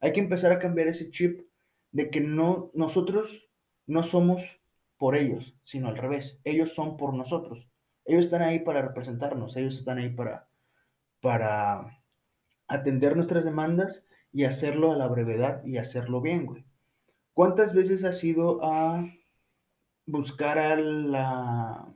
Hay 0.00 0.12
que 0.12 0.20
empezar 0.20 0.52
a 0.52 0.58
cambiar 0.58 0.88
ese 0.88 1.10
chip 1.10 1.42
de 1.92 2.10
que 2.10 2.20
no, 2.20 2.70
nosotros 2.74 3.48
no 3.86 4.02
somos 4.02 4.42
por 4.98 5.16
ellos, 5.16 5.54
sino 5.64 5.88
al 5.88 5.96
revés. 5.96 6.38
Ellos 6.44 6.74
son 6.74 6.96
por 6.96 7.14
nosotros. 7.14 7.66
Ellos 8.04 8.26
están 8.26 8.42
ahí 8.42 8.60
para 8.60 8.82
representarnos, 8.82 9.56
ellos 9.56 9.76
están 9.76 9.98
ahí 9.98 10.10
para, 10.10 10.48
para 11.20 12.02
atender 12.68 13.16
nuestras 13.16 13.44
demandas 13.44 14.04
y 14.32 14.44
hacerlo 14.44 14.92
a 14.92 14.96
la 14.96 15.06
brevedad 15.06 15.64
y 15.64 15.78
hacerlo 15.78 16.20
bien, 16.20 16.44
güey. 16.46 16.64
¿Cuántas 17.32 17.74
veces 17.74 18.04
has 18.04 18.22
ido 18.22 18.64
a 18.64 19.04
buscar 20.06 20.58
a 20.58 20.76
la 20.76 21.92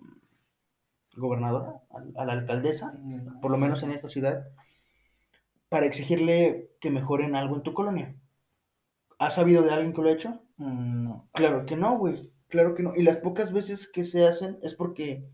gobernadora, 1.15 1.83
a, 2.17 2.25
la 2.25 2.33
alcaldesa, 2.33 2.99
por 3.43 3.51
lo 3.51 3.59
menos 3.59 3.83
en 3.83 3.91
esta 3.91 4.09
ciudad, 4.09 4.49
para 5.69 5.87
exigirle 5.87 6.71
que 6.81 6.91
mejoren 6.91 7.37
algo 7.37 7.57
en 7.57 7.63
tu 7.63 7.75
colonia? 7.75 8.17
¿Has 9.19 9.35
sabido 9.35 9.63
de 9.63 9.73
alguien 9.73 9.93
que 9.93 10.03
lo 10.03 10.09
ha 10.09 10.13
hecho? 10.13 10.43
Mm, 10.57 11.05
No. 11.05 11.29
Claro 11.33 11.67
que 11.67 11.77
no, 11.77 11.99
güey. 11.99 12.33
Claro 12.49 12.75
que 12.75 12.83
no. 12.83 12.95
Y 12.97 13.03
las 13.03 13.19
pocas 13.19 13.53
veces 13.53 13.89
que 13.89 14.05
se 14.05 14.27
hacen 14.27 14.59
es 14.63 14.75
porque 14.75 15.25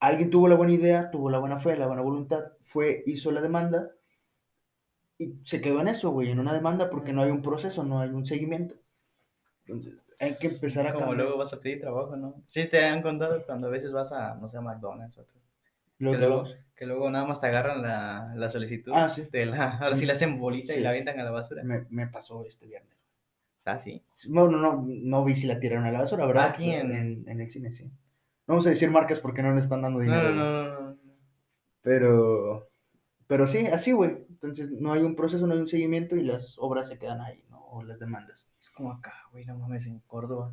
alguien 0.00 0.30
tuvo 0.30 0.48
la 0.48 0.54
buena 0.54 0.72
idea, 0.72 1.10
tuvo 1.10 1.30
la 1.30 1.38
buena 1.38 1.58
fe, 1.60 1.76
la 1.76 1.86
buena 1.86 2.02
voluntad, 2.02 2.44
fue, 2.64 3.02
hizo 3.06 3.30
la 3.30 3.40
demanda 3.42 3.90
y 5.18 5.34
se 5.44 5.60
quedó 5.60 5.80
en 5.80 5.88
eso, 5.88 6.10
güey, 6.10 6.30
en 6.30 6.40
una 6.40 6.52
demanda 6.52 6.90
porque 6.90 7.12
no 7.12 7.22
hay 7.22 7.30
un 7.30 7.42
proceso, 7.42 7.84
no 7.84 8.00
hay 8.00 8.10
un 8.10 8.26
seguimiento. 8.26 8.74
Entonces, 9.66 9.94
hay 10.18 10.36
que 10.36 10.48
empezar 10.48 10.86
a 10.86 10.92
Como 10.92 11.06
cambiar. 11.06 11.24
luego 11.26 11.38
vas 11.38 11.52
a 11.52 11.60
pedir 11.60 11.80
trabajo, 11.80 12.16
¿no? 12.16 12.42
Sí, 12.46 12.66
te 12.66 12.84
han 12.84 13.02
contado 13.02 13.44
cuando 13.46 13.68
a 13.68 13.70
veces 13.70 13.92
vas 13.92 14.12
a, 14.12 14.34
no 14.34 14.48
sé, 14.48 14.56
a 14.56 14.60
McDonald's 14.60 15.16
o 15.18 15.24
que, 15.26 15.38
luego, 15.98 16.44
que 16.74 16.86
luego 16.86 17.10
nada 17.10 17.24
más 17.24 17.40
te 17.40 17.46
agarran 17.46 17.82
la, 17.82 18.32
la 18.36 18.50
solicitud. 18.50 18.92
Ah, 18.94 19.08
sí. 19.08 19.22
te 19.30 19.46
la- 19.46 19.78
ahora 19.78 19.96
sí 19.96 20.04
la 20.04 20.14
hacen 20.14 20.38
bolita 20.38 20.74
y 20.74 20.80
la 20.80 20.90
avientan 20.90 21.18
a 21.20 21.24
la 21.24 21.30
basura. 21.30 21.62
Me, 21.62 21.86
me 21.90 22.06
pasó 22.08 22.44
este 22.44 22.66
viernes. 22.66 22.92
Ah, 23.66 23.78
sí. 23.78 24.02
No, 24.28 24.48
no, 24.48 24.58
no, 24.58 24.84
no 24.86 25.24
vi 25.24 25.34
si 25.36 25.46
la 25.46 25.58
tiraron 25.58 25.84
a 25.86 25.92
la 25.92 26.00
basura, 26.00 26.26
¿verdad? 26.26 26.50
Aquí 26.50 26.70
en- 26.70 26.92
en, 26.92 27.28
en 27.28 27.40
el 27.40 27.50
cine, 27.50 27.72
sí. 27.72 27.84
No 27.84 28.54
vamos 28.54 28.66
a 28.66 28.70
decir 28.70 28.90
marcas 28.90 29.20
porque 29.20 29.42
no 29.42 29.52
le 29.54 29.60
están 29.60 29.80
dando 29.82 30.00
dinero. 30.00 30.30
no, 30.34 30.34
no, 30.34 30.80
no, 30.80 30.90
no. 30.90 30.96
Pero, 31.82 32.68
pero 33.26 33.46
sí, 33.46 33.66
así, 33.66 33.92
güey. 33.92 34.18
Entonces 34.30 34.70
no 34.70 34.92
hay 34.92 35.02
un 35.02 35.16
proceso, 35.16 35.46
no 35.46 35.54
hay 35.54 35.60
un 35.60 35.68
seguimiento 35.68 36.16
y 36.16 36.22
las 36.24 36.56
obras 36.58 36.88
se 36.88 36.98
quedan 36.98 37.20
ahí, 37.20 37.42
¿no? 37.50 37.62
O 37.68 37.82
las 37.82 37.98
demandas. 37.98 38.46
Es 38.60 38.70
como 38.70 38.92
acá, 38.92 39.12
güey, 39.32 39.44
no 39.44 39.56
mames, 39.58 39.86
en 39.86 39.98
Córdoba. 40.00 40.52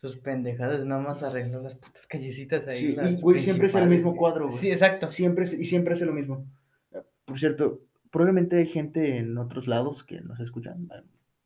Sus 0.00 0.18
pendejadas, 0.18 0.84
nada 0.84 1.00
más 1.00 1.22
arreglar 1.22 1.62
las 1.62 1.74
putas 1.76 2.06
callecitas 2.06 2.66
ahí. 2.68 2.76
Sí, 2.78 2.96
y, 3.08 3.20
güey, 3.20 3.38
siempre 3.38 3.66
es 3.68 3.74
el 3.74 3.88
mismo 3.88 4.14
cuadro, 4.16 4.46
güey. 4.48 4.58
Sí, 4.58 4.70
exacto. 4.70 5.06
Siempre, 5.06 5.44
es- 5.44 5.54
y 5.54 5.64
siempre 5.64 5.94
hace 5.94 6.04
lo 6.04 6.12
mismo. 6.12 6.46
Por 7.24 7.38
cierto, 7.38 7.80
probablemente 8.10 8.56
hay 8.58 8.66
gente 8.66 9.16
en 9.16 9.38
otros 9.38 9.66
lados 9.66 10.04
que 10.04 10.20
nos 10.20 10.38
escuchan. 10.40 10.88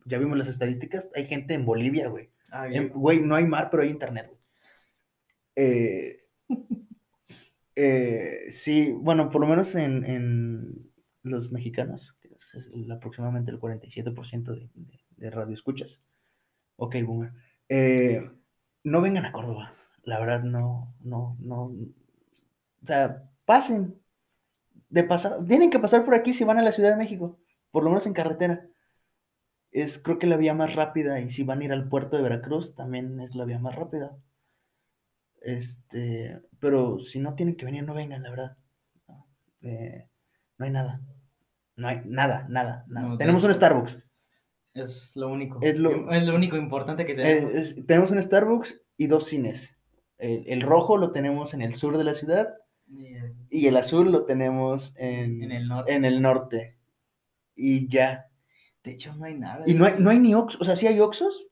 Ya 0.09 0.17
vimos 0.17 0.37
las 0.37 0.47
estadísticas. 0.47 1.09
Hay 1.15 1.27
gente 1.27 1.53
en 1.53 1.65
Bolivia, 1.65 2.09
güey. 2.09 2.29
Ah, 2.51 2.67
En-. 2.67 2.89
Güey, 2.89 3.21
no 3.21 3.35
hay 3.35 3.45
mar, 3.45 3.69
pero 3.71 3.83
hay 3.83 3.89
internet, 3.89 4.27
güey. 4.27 4.39
Eh, 5.55 6.19
eh, 7.75 8.45
sí, 8.49 8.91
bueno, 8.93 9.29
por 9.29 9.41
lo 9.41 9.47
menos 9.47 9.75
en, 9.75 10.05
en 10.05 10.91
los 11.23 11.51
mexicanos, 11.51 12.15
que 12.21 12.29
es 12.29 12.69
el- 12.73 12.91
aproximadamente 12.91 13.51
el 13.51 13.59
47% 13.59 14.51
de, 14.53 14.69
de, 14.73 14.99
de 15.17 15.29
radioescuchas. 15.29 15.99
Ok, 16.77 16.95
boomer. 17.05 17.31
Eh, 17.69 18.29
no 18.83 19.01
vengan 19.01 19.25
a 19.25 19.31
Córdoba. 19.31 19.73
La 20.03 20.19
verdad, 20.19 20.43
no, 20.43 20.95
no, 21.01 21.37
no. 21.39 21.63
O 21.65 22.85
sea, 22.85 23.29
pasen. 23.45 23.95
De 24.89 25.03
pasar, 25.03 25.45
tienen 25.45 25.69
que 25.69 25.79
pasar 25.79 26.03
por 26.03 26.15
aquí 26.15 26.33
si 26.33 26.43
van 26.43 26.57
a 26.57 26.63
la 26.63 26.71
Ciudad 26.71 26.89
de 26.91 26.97
México, 26.97 27.39
por 27.71 27.83
lo 27.83 27.89
menos 27.91 28.07
en 28.07 28.13
carretera. 28.13 28.65
Es 29.71 30.01
creo 30.01 30.17
que 30.17 30.27
la 30.27 30.37
vía 30.37 30.53
más 30.53 30.75
rápida 30.75 31.19
y 31.19 31.29
si 31.31 31.43
van 31.43 31.61
a 31.61 31.65
ir 31.65 31.71
al 31.71 31.87
puerto 31.89 32.17
de 32.17 32.23
Veracruz 32.23 32.75
también 32.75 33.19
es 33.19 33.35
la 33.35 33.45
vía 33.45 33.59
más 33.59 33.75
rápida. 33.75 34.17
Este, 35.41 36.41
pero 36.59 36.99
si 36.99 37.19
no 37.19 37.35
tienen 37.35 37.55
que 37.55 37.65
venir, 37.65 37.83
no 37.83 37.93
vengan, 37.93 38.23
la 38.23 38.29
verdad. 38.29 38.57
No, 39.07 39.27
eh, 39.61 40.09
no 40.57 40.65
hay 40.65 40.71
nada. 40.71 41.01
No 41.75 41.87
hay 41.87 42.01
nada, 42.05 42.45
nada, 42.49 42.83
nada. 42.87 43.07
No, 43.09 43.17
Tenemos 43.17 43.43
un 43.43 43.53
Starbucks. 43.53 43.97
Es 44.73 45.15
lo 45.15 45.29
único. 45.29 45.59
Es 45.61 45.77
lo- 45.77 46.11
es 46.11 46.25
lo 46.27 46.35
único 46.35 46.57
importante 46.57 47.05
que 47.05 47.13
Eh, 47.13 47.15
tenemos. 47.15 47.51
es- 47.55 47.85
tenemos 47.85 48.11
un 48.11 48.21
Starbucks 48.21 48.81
y 48.97 49.07
dos 49.07 49.25
cines. 49.27 49.77
El, 50.17 50.43
el 50.47 50.61
rojo 50.61 50.97
lo 50.97 51.11
tenemos 51.11 51.53
en 51.53 51.61
el 51.61 51.75
sur 51.75 51.97
de 51.97 52.03
la 52.03 52.13
ciudad 52.13 52.53
Y 52.87 53.13
el- 53.13 53.35
y 53.49 53.67
el 53.67 53.77
azul 53.77 54.11
lo 54.11 54.25
tenemos 54.25 54.93
en, 54.97 55.43
En 55.43 55.51
el 55.51 55.67
norte. 55.67 55.93
en 55.93 56.05
el 56.05 56.21
norte. 56.21 56.77
Y 57.55 57.87
ya. 57.87 58.28
De 58.83 58.91
hecho, 58.91 59.13
no 59.15 59.25
hay 59.25 59.35
nada. 59.37 59.63
Y 59.67 59.73
no 59.73 59.85
hay, 59.85 59.93
no 59.99 60.09
hay 60.09 60.19
ni 60.19 60.33
Oxxos, 60.33 60.61
o 60.61 60.65
sea, 60.65 60.75
sí 60.75 60.87
hay 60.87 60.99
Oxxos, 60.99 61.47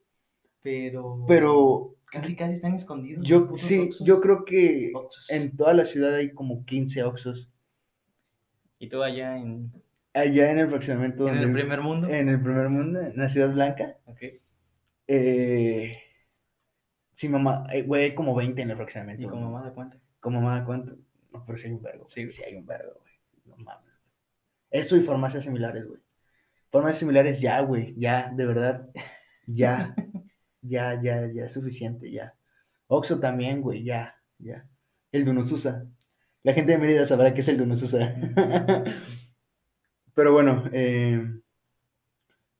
Pero. 0.62 1.24
pero 1.28 1.94
Casi, 2.10 2.34
casi 2.34 2.54
están 2.54 2.74
escondidos. 2.74 3.22
yo 3.26 3.50
sí, 3.56 3.90
yo 4.00 4.20
creo 4.22 4.46
que 4.46 4.92
Oxxos. 4.94 5.30
en 5.30 5.54
toda 5.56 5.74
la 5.74 5.84
ciudad 5.84 6.14
hay 6.14 6.32
como 6.32 6.64
15 6.64 7.02
Oxxos. 7.04 7.50
Y 8.78 8.88
tú 8.88 9.02
allá 9.02 9.36
en, 9.36 9.70
Allá 10.14 10.50
en 10.50 10.58
el 10.58 10.68
fraccionamiento 10.68 11.28
en 11.28 11.36
el 11.36 11.52
primer 11.52 11.80
mundo. 11.82 12.08
en 12.08 12.28
el 12.30 12.40
primer 12.42 12.68
mundo, 12.70 13.00
en 13.00 13.16
la 13.16 13.28
ciudad 13.28 13.52
blanca. 13.52 13.98
Ok. 14.06 14.22
Eh, 15.06 15.98
sí, 17.12 17.28
mamá, 17.28 17.66
eh, 17.72 17.82
güey, 17.82 18.04
hay 18.04 18.14
como 18.14 18.34
20 18.34 18.62
en 18.62 18.70
el 18.70 18.76
fraccionamiento. 18.76 19.26
Y 19.26 19.28
como 19.28 19.50
más 19.50 19.64
de 19.66 19.72
cuenta. 19.72 19.98
Como 20.20 20.40
mamá, 20.40 20.64
¿cuánto? 20.64 20.96
No, 21.30 21.44
pero 21.44 21.58
sí 21.58 21.66
hay 21.66 21.74
un 21.74 21.82
vergo. 21.82 22.08
Sí. 22.08 22.24
Sí, 22.26 22.32
sí 22.32 22.42
hay 22.42 22.54
un 22.56 22.64
vergo, 22.66 22.94
güey. 23.00 23.12
No 23.44 23.56
mames. 23.64 23.92
Eso 24.70 24.96
y 24.96 25.00
farmacias 25.02 25.44
similares, 25.44 25.86
güey. 25.86 26.00
Farmacias 26.70 26.98
similares 26.98 27.40
ya, 27.40 27.60
güey. 27.60 27.94
Ya, 27.96 28.32
de 28.34 28.46
verdad. 28.46 28.88
Ya. 29.46 29.94
ya, 30.62 31.00
ya, 31.00 31.26
ya 31.32 31.44
es 31.44 31.52
suficiente, 31.52 32.10
ya. 32.10 32.34
Oxxo 32.86 33.18
también, 33.20 33.60
güey, 33.60 33.84
ya, 33.84 34.14
ya. 34.38 34.66
El 35.12 35.24
Dunosusa. 35.24 35.86
La 36.42 36.52
gente 36.52 36.72
de 36.72 36.78
Mérida 36.78 37.06
sabrá 37.06 37.34
qué 37.34 37.40
es 37.40 37.48
el 37.48 37.58
Dunosusa. 37.58 38.14
Pero 40.14 40.32
bueno, 40.32 40.64
eh, 40.72 41.22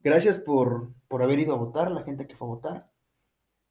gracias 0.01 0.39
por, 0.39 0.93
por 1.09 1.23
haber 1.23 1.39
ido 1.41 1.55
a 1.55 1.59
votar, 1.59 1.91
la 1.91 2.03
gente 2.05 2.27
que 2.27 2.37
fue 2.37 2.47
a 2.47 2.51
votar. 2.51 2.91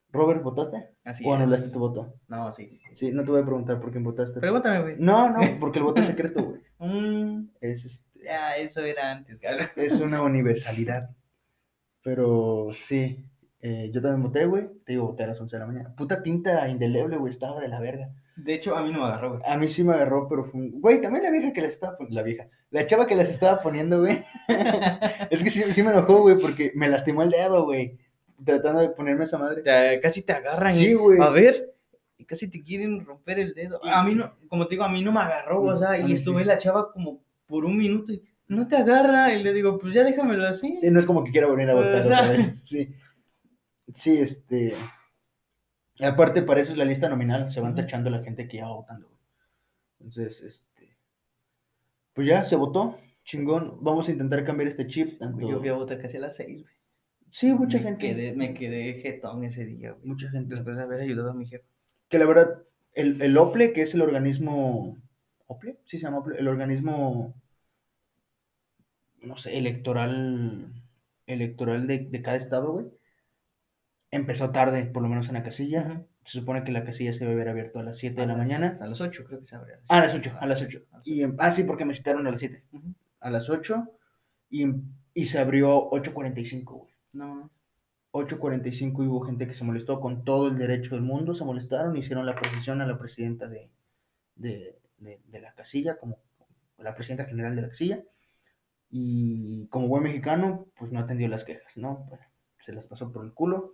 Robert, 0.09 0.41
¿votaste? 0.41 0.89
Así 1.03 1.23
¿O 1.25 1.33
anulaste 1.33 1.69
tu 1.69 1.79
voto? 1.79 2.15
No, 2.27 2.53
sí, 2.53 2.67
sí, 2.67 2.79
sí. 2.79 2.95
Sí, 2.95 3.11
no 3.11 3.23
te 3.23 3.31
voy 3.31 3.41
a 3.41 3.45
preguntar 3.45 3.79
por 3.79 3.91
quién 3.91 4.03
votaste. 4.03 4.39
Pregúntame, 4.39 4.81
güey. 4.81 4.95
No, 4.99 5.29
no, 5.29 5.39
porque 5.59 5.79
el 5.79 5.85
voto 5.85 6.01
es 6.01 6.07
secreto, 6.07 6.43
güey. 6.43 6.61
Mm, 6.79 7.49
Es, 7.59 7.85
este, 7.85 8.06
ya, 8.27 8.55
eso 8.57 8.81
era 8.81 9.11
antes, 9.11 9.39
cabrón. 9.39 9.69
es 9.75 9.99
una 10.01 10.21
universalidad. 10.21 11.09
Pero 12.03 12.67
sí, 12.71 13.25
eh, 13.61 13.89
yo 13.91 14.01
también 14.01 14.23
voté, 14.23 14.45
güey. 14.45 14.67
Te 14.85 14.93
digo, 14.93 15.07
voté 15.07 15.23
a 15.23 15.27
las 15.27 15.41
11 15.41 15.55
de 15.55 15.59
la 15.59 15.65
mañana. 15.65 15.95
Puta 15.95 16.21
tinta 16.21 16.67
indeleble, 16.69 17.17
güey, 17.17 17.33
estaba 17.33 17.59
de 17.59 17.67
la 17.67 17.79
verga. 17.79 18.09
De 18.35 18.53
hecho, 18.53 18.75
a 18.77 18.83
mí 18.83 18.91
no 18.91 18.99
me 18.99 19.05
agarró, 19.05 19.31
güey. 19.31 19.41
A 19.45 19.57
mí 19.57 19.67
sí 19.67 19.83
me 19.83 19.93
agarró, 19.93 20.27
pero 20.29 20.43
fue 20.43 20.61
un... 20.61 20.79
Güey, 20.79 21.01
también 21.01 21.23
la 21.23 21.31
vieja 21.31 21.51
que 21.51 21.61
las 21.61 21.73
estaba 21.73 21.97
poniendo... 21.97 22.15
La 22.19 22.23
vieja. 22.23 22.47
La 22.69 22.85
chava 22.85 23.07
que 23.07 23.15
las 23.15 23.29
estaba 23.29 23.61
poniendo, 23.61 23.99
güey. 24.01 24.23
es 25.31 25.43
que 25.43 25.49
sí, 25.49 25.63
sí 25.73 25.83
me 25.83 25.89
enojó, 25.91 26.21
güey, 26.21 26.37
porque 26.37 26.71
me 26.75 26.87
lastimó 26.87 27.23
el 27.23 27.31
dedo, 27.31 27.65
güey. 27.65 27.97
Tratando 28.45 28.81
de 28.81 28.89
ponerme 28.89 29.23
esa 29.23 29.39
madre. 29.39 29.63
Te- 29.63 29.99
casi 29.99 30.21
te 30.21 30.33
agarran. 30.33 30.73
Sí, 30.73 30.89
y- 30.89 30.93
güey. 30.93 31.19
A 31.19 31.29
ver. 31.29 31.73
Y 32.19 32.25
casi 32.25 32.47
te 32.49 32.61
quieren 32.61 33.03
romper 33.05 33.39
el 33.39 33.53
dedo. 33.55 33.83
A 33.83 34.03
mí 34.03 34.13
no, 34.13 34.31
como 34.47 34.67
te 34.67 34.75
digo, 34.75 34.83
a 34.83 34.89
mí 34.89 35.03
no 35.03 35.11
me 35.11 35.19
agarró, 35.19 35.61
o 35.63 35.77
sea, 35.77 35.97
y 35.99 36.13
estuve 36.13 36.41
sí. 36.41 36.47
la 36.47 36.57
chava 36.57 36.91
como 36.91 37.21
por 37.47 37.65
un 37.65 37.77
minuto 37.77 38.11
y 38.11 38.23
no 38.47 38.67
te 38.67 38.75
agarra. 38.75 39.33
Y 39.33 39.43
le 39.43 39.53
digo, 39.53 39.77
pues 39.79 39.93
ya 39.93 40.03
déjamelo 40.03 40.47
así. 40.47 40.79
Y 40.81 40.89
no 40.91 40.99
es 40.99 41.05
como 41.05 41.23
que 41.23 41.31
quiera 41.31 41.47
volver 41.47 41.69
a 41.69 41.73
votar 41.73 42.03
sea. 42.03 42.21
otra 42.21 42.31
vez. 42.31 42.61
Sí. 42.65 42.93
Sí, 43.93 44.17
este. 44.17 44.75
Aparte, 46.01 46.41
para 46.41 46.61
eso 46.61 46.73
es 46.73 46.77
la 46.77 46.85
lista 46.85 47.09
nominal. 47.09 47.51
Se 47.51 47.61
van 47.61 47.73
tachando 47.73 48.09
la 48.09 48.21
gente 48.21 48.47
que 48.47 48.57
ya 48.57 48.65
va 48.67 48.75
votando. 48.75 49.09
Entonces, 49.99 50.41
este. 50.43 50.97
Pues 52.13 52.27
ya 52.27 52.45
se 52.45 52.55
votó. 52.55 52.99
Chingón. 53.23 53.77
Vamos 53.81 54.07
a 54.07 54.11
intentar 54.11 54.43
cambiar 54.45 54.67
este 54.67 54.87
chip. 54.87 55.19
Tanto... 55.19 55.49
Yo 55.49 55.59
fui 55.59 55.69
a 55.69 55.73
votar 55.73 56.01
casi 56.01 56.17
a 56.17 56.21
las 56.21 56.35
seis, 56.35 56.61
güey. 56.61 56.73
Sí, 57.29 57.51
mucha 57.53 57.77
me 57.77 57.83
gente. 57.83 58.07
Quedé, 58.07 58.33
me 58.33 58.53
quedé 58.53 59.01
jetón 59.01 59.43
ese 59.43 59.65
día, 59.65 59.91
güey. 59.91 60.05
Mucha 60.05 60.29
gente. 60.29 60.55
Después 60.55 60.77
de 60.77 60.83
haber 60.83 61.01
ayudado 61.01 61.31
a 61.31 61.33
mi 61.33 61.45
jefe. 61.45 61.65
Que 62.09 62.19
la 62.19 62.25
verdad, 62.25 62.63
el, 62.93 63.21
el 63.21 63.37
OPLE, 63.37 63.73
que 63.73 63.81
es 63.81 63.93
el 63.93 64.01
organismo. 64.01 64.97
¿OPLE? 65.47 65.79
Sí, 65.85 65.97
se 65.97 66.03
llama 66.03 66.19
OPLE. 66.19 66.37
El 66.39 66.47
organismo. 66.47 67.35
No 69.21 69.37
sé, 69.37 69.57
electoral. 69.57 70.73
Electoral 71.27 71.87
de, 71.87 71.99
de 71.99 72.21
cada 72.21 72.37
estado, 72.37 72.71
güey. 72.71 72.87
Empezó 74.11 74.51
tarde, 74.51 74.85
por 74.85 75.03
lo 75.03 75.09
menos 75.09 75.27
en 75.27 75.33
la 75.35 75.43
casilla. 75.43 76.05
Se 76.23 76.39
supone 76.39 76.63
que 76.63 76.71
la 76.71 76.83
casilla 76.85 77.13
se 77.13 77.19
debe 77.19 77.33
haber 77.33 77.49
abierto 77.49 77.79
a 77.79 77.83
las 77.83 77.97
7 77.97 78.21
de 78.21 78.27
la 78.27 78.35
mañana. 78.35 78.77
A 78.79 78.87
las 78.87 79.01
8 79.01 79.23
creo 79.25 79.39
que 79.39 79.45
se 79.45 79.55
abre. 79.55 79.75
A 79.87 79.99
las 79.99 80.13
8, 80.13 80.33
a 80.39 80.45
las 80.45 80.61
8. 80.61 80.81
A 80.91 80.97
las 80.97 81.07
Y, 81.07 81.21
em- 81.23 81.35
ah, 81.39 81.51
sí, 81.51 81.63
porque 81.63 81.85
me 81.85 81.93
citaron 81.93 82.25
a 82.27 82.31
las 82.31 82.39
7. 82.39 82.63
Ujú. 82.71 82.93
A 83.19 83.29
las 83.29 83.49
8 83.49 83.89
y, 84.49 84.67
y 85.13 85.25
se 85.25 85.39
abrió 85.39 85.89
8.45, 85.89 86.63
güey. 86.79 86.93
No, 87.13 87.49
8.45 88.11 89.03
y 89.03 89.07
hubo 89.07 89.21
gente 89.21 89.47
que 89.47 89.53
se 89.53 89.63
molestó 89.63 89.99
con 89.99 90.23
todo 90.23 90.47
el 90.47 90.57
derecho 90.57 90.95
del 90.95 91.03
mundo, 91.03 91.35
se 91.35 91.45
molestaron, 91.45 91.95
hicieron 91.97 92.25
la 92.25 92.35
procesión 92.35 92.81
a 92.81 92.87
la 92.87 92.97
presidenta 92.97 93.47
de, 93.47 93.69
de, 94.35 94.77
de- 94.97 95.19
de 95.25 95.39
la 95.41 95.53
casilla, 95.53 95.97
como 95.97 96.17
la 96.77 96.93
presidenta 96.95 97.25
general 97.25 97.55
de 97.55 97.61
la 97.63 97.69
casilla, 97.69 98.03
y 98.89 99.67
como 99.67 99.87
buen 99.87 100.03
mexicano, 100.03 100.67
pues 100.77 100.91
no 100.91 100.99
atendió 100.99 101.27
las 101.27 101.43
quejas, 101.43 101.75
¿no? 101.77 102.05
Bueno, 102.09 102.23
se 102.65 102.71
las 102.73 102.87
pasó 102.87 103.11
por 103.11 103.25
el 103.25 103.33
culo, 103.33 103.73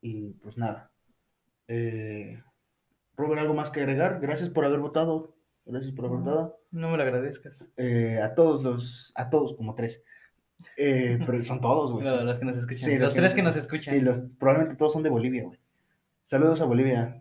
y 0.00 0.30
pues 0.34 0.56
nada. 0.58 0.90
Eh, 1.68 2.42
Robert, 3.16 3.40
¿algo 3.40 3.54
más 3.54 3.70
que 3.70 3.80
agregar? 3.80 4.20
Gracias 4.20 4.50
por 4.50 4.64
haber 4.64 4.80
votado, 4.80 5.36
gracias 5.66 5.92
por 5.92 6.06
haber 6.06 6.18
No. 6.20 6.24
votado. 6.24 6.60
no 6.72 6.90
me 6.90 6.96
lo 6.96 7.02
agradezcas. 7.02 7.64
Eh, 7.76 8.20
a 8.22 8.34
todos 8.34 8.62
los, 8.62 9.12
a 9.16 9.28
todos 9.28 9.56
como 9.56 9.74
tres. 9.74 10.02
Eh, 10.76 11.18
pero 11.26 11.42
son 11.42 11.60
todos, 11.60 11.90
güey. 11.92 12.04
Los, 12.06 12.22
los 12.24 12.38
que 12.38 12.44
nos 12.44 12.56
escuchan. 12.56 12.90
Sí, 12.90 12.98
los 12.98 13.12
que 13.14 13.20
tres 13.20 13.30
nos- 13.30 13.34
que 13.34 13.42
nos 13.42 13.56
escuchan. 13.56 13.94
Sí, 13.94 14.00
los, 14.00 14.20
probablemente 14.38 14.76
todos 14.78 14.92
son 14.92 15.02
de 15.02 15.08
Bolivia, 15.10 15.44
güey. 15.44 15.58
Saludos 16.26 16.60
a 16.60 16.64
Bolivia. 16.66 17.20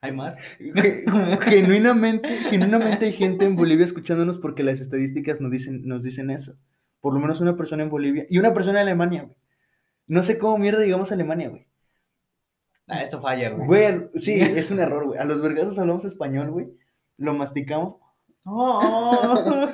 Hay 0.00 0.12
mar. 0.12 0.36
Ge- 0.58 1.04
Genuinamente, 1.42 2.28
genuinamente 2.50 3.06
hay 3.06 3.12
gente 3.12 3.44
en 3.44 3.56
Bolivia 3.56 3.84
escuchándonos 3.84 4.38
porque 4.38 4.62
las 4.62 4.80
estadísticas 4.80 5.40
nos 5.40 5.50
dicen, 5.50 5.82
nos 5.86 6.02
dicen 6.04 6.30
eso. 6.30 6.54
Por 7.00 7.14
lo 7.14 7.20
menos 7.20 7.40
una 7.40 7.56
persona 7.56 7.82
en 7.82 7.90
Bolivia 7.90 8.24
y 8.28 8.38
una 8.38 8.54
persona 8.54 8.80
en 8.80 8.88
Alemania, 8.88 9.22
güey. 9.22 9.36
No 10.06 10.22
sé 10.22 10.38
cómo 10.38 10.56
mierda 10.58 10.82
llegamos 10.84 11.10
a 11.10 11.14
Alemania, 11.14 11.48
güey. 11.48 11.66
Ah, 12.86 13.02
esto 13.02 13.20
falla, 13.20 13.50
güey. 13.50 13.66
Güey, 13.66 14.08
sí, 14.16 14.40
es 14.40 14.70
un 14.70 14.80
error, 14.80 15.04
güey. 15.06 15.18
A 15.18 15.24
los 15.24 15.42
vergazos 15.42 15.78
hablamos 15.78 16.04
español, 16.04 16.50
güey. 16.50 16.68
Lo 17.18 17.34
masticamos. 17.34 17.96
Oh. 18.44 19.68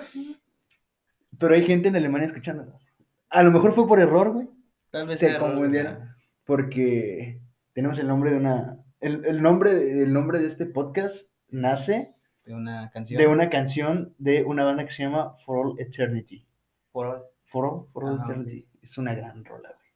Pero 1.39 1.55
hay 1.55 1.65
gente 1.65 1.89
en 1.89 1.97
Alemania 1.97 2.27
escuchándonos. 2.27 2.83
A 3.31 3.43
lo 3.43 3.51
mejor 3.51 3.75
fue 3.75 3.87
por 3.87 4.01
error, 4.01 4.33
güey. 4.33 4.49
Tal 4.91 5.07
vez 5.09 5.21
Se 5.21 5.39
confundieron. 5.39 6.09
porque 6.45 7.41
tenemos 7.73 7.99
el 7.99 8.09
nombre 8.09 8.31
de 8.31 8.37
una. 8.37 8.79
El, 9.05 9.25
el 9.27 9.43
nombre, 9.43 9.75
de- 9.75 10.03
el 10.03 10.13
nombre 10.13 10.39
de 10.39 10.47
este 10.47 10.67
podcast 10.67 11.29
nace 11.51 12.15
De 12.45 12.55
una 12.55 12.91
canción. 12.91 13.19
de 13.21 13.27
una 13.27 13.51
canción 13.51 14.15
de 14.19 14.43
una 14.45 14.65
banda 14.65 14.85
que 14.85 14.93
se 14.93 15.03
llama 15.03 15.35
For 15.45 15.59
All 15.67 15.81
Eternity. 15.81 16.45
For 16.91 17.07
All, 17.07 17.23
For 17.47 17.85
All 17.95 18.15
Ajá. 18.21 18.25
Eternity. 18.25 18.67
Es 18.83 18.97
una 18.99 19.15
gran 19.15 19.45
rola, 19.45 19.69
güey. 19.71 19.91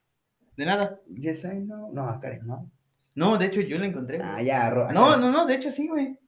De 0.57 0.64
nada. 0.66 1.01
Yes, 1.14 1.44
I 1.44 1.61
know. 1.61 1.92
No, 1.92 2.18
Karen, 2.21 2.47
¿no? 2.47 2.71
No, 3.14 3.37
de 3.38 3.47
hecho 3.47 3.61
yo 3.61 3.79
la 3.79 3.87
encontré. 3.87 4.21
Ah, 4.23 4.40
ya, 4.42 4.71
ro- 4.71 4.92
No, 4.92 5.16
no, 5.16 5.31
no, 5.31 5.47
de 5.47 5.55
hecho 5.55 5.71
sí, 5.71 5.88
güey. 5.88 6.18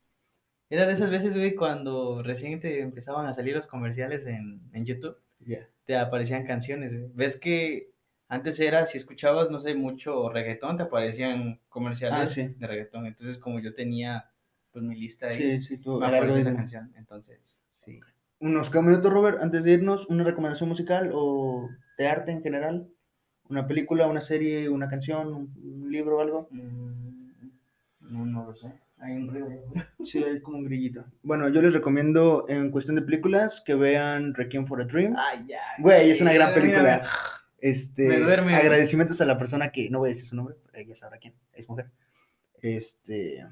Era 0.69 0.87
de 0.87 0.93
esas 0.93 1.11
veces, 1.11 1.35
güey, 1.35 1.55
cuando 1.57 2.23
recién 2.23 2.61
te 2.61 2.81
empezaban 2.81 3.27
a 3.27 3.33
salir 3.35 3.57
los 3.57 3.67
comerciales 3.67 4.27
en, 4.27 4.61
en 4.73 4.85
YouTube, 4.85 5.17
Ya. 5.41 5.67
te 5.85 5.97
aparecían 5.97 6.47
canciones, 6.47 6.93
güey. 6.93 7.11
Ves 7.15 7.39
que 7.39 7.91
antes 8.31 8.59
era, 8.61 8.87
si 8.87 8.97
escuchabas, 8.97 9.51
no 9.51 9.61
sé, 9.61 9.75
mucho 9.75 10.31
reggaetón, 10.31 10.77
te 10.79 10.85
aparecían 10.85 11.61
comerciales 11.69 12.19
Ah, 12.19 12.27
sí. 12.27 12.55
de 12.57 12.67
reggaetón. 12.67 13.07
Entonces, 13.07 13.37
como 13.39 13.59
yo 13.61 13.75
tenía, 13.75 14.31
pues, 14.73 14.85
mi 14.85 14.95
lista 14.99 15.27
ahí, 15.27 15.61
Sí, 15.61 15.63
sí, 15.63 15.77
tú. 15.79 15.99
me 15.99 16.07
el 16.07 16.15
apareció 16.15 16.37
esa 16.37 16.55
canción. 16.55 16.93
Entonces, 16.97 17.39
sí. 17.73 18.01
Unos 18.39 18.73
minutos, 18.75 19.13
Robert, 19.13 19.39
antes 19.43 19.63
de 19.65 19.73
irnos, 19.73 20.07
una 20.09 20.25
recomendación 20.25 20.69
musical 20.69 21.11
o 21.13 21.69
de 21.99 22.09
arte 22.09 22.31
en 22.31 22.43
general. 22.43 22.89
Una 23.49 23.67
película, 23.67 24.07
una 24.07 24.21
serie, 24.21 24.69
una 24.69 24.89
canción, 24.89 25.35
un, 25.35 25.91
libro 25.91 26.19
o 26.19 26.21
algo. 26.21 26.49
Mm, 26.53 27.21
No, 28.01 28.25
no 28.27 28.45
lo 28.47 28.55
sé. 28.55 28.73
Hay 28.99 29.13
un 29.17 29.29
afuera. 29.31 29.61
Sí, 30.05 30.23
hay 30.23 30.41
como 30.41 30.59
un 30.59 30.65
grillito. 30.65 31.05
Bueno, 31.23 31.49
yo 31.49 31.61
les 31.63 31.73
recomiendo 31.75 32.45
en 32.49 32.71
cuestión 32.71 32.97
de 32.97 33.03
películas 33.03 33.61
que 33.65 33.75
vean 33.75 34.35
Requiem 34.35 34.67
for 34.67 34.81
a 34.81 34.85
Dream. 34.85 35.15
Ay, 35.19 35.45
ya. 35.49 35.61
Güey, 35.79 36.11
es 36.11 36.21
una 36.21 36.33
gran 36.33 36.55
película. 36.55 36.81
mira. 36.83 37.03
Este, 37.61 38.09
Me 38.09 38.19
duerme. 38.19 38.55
agradecimientos 38.55 39.21
a 39.21 39.25
la 39.27 39.39
persona 39.39 39.71
que, 39.71 39.91
no 39.91 39.99
voy 39.99 40.11
a 40.11 40.15
decir 40.15 40.29
su 40.29 40.37
nombre, 40.37 40.57
ella 40.73 40.97
sabrá 40.97 41.19
quién, 41.19 41.35
es 41.53 41.69
mujer. 41.69 41.91
Este, 42.63 43.45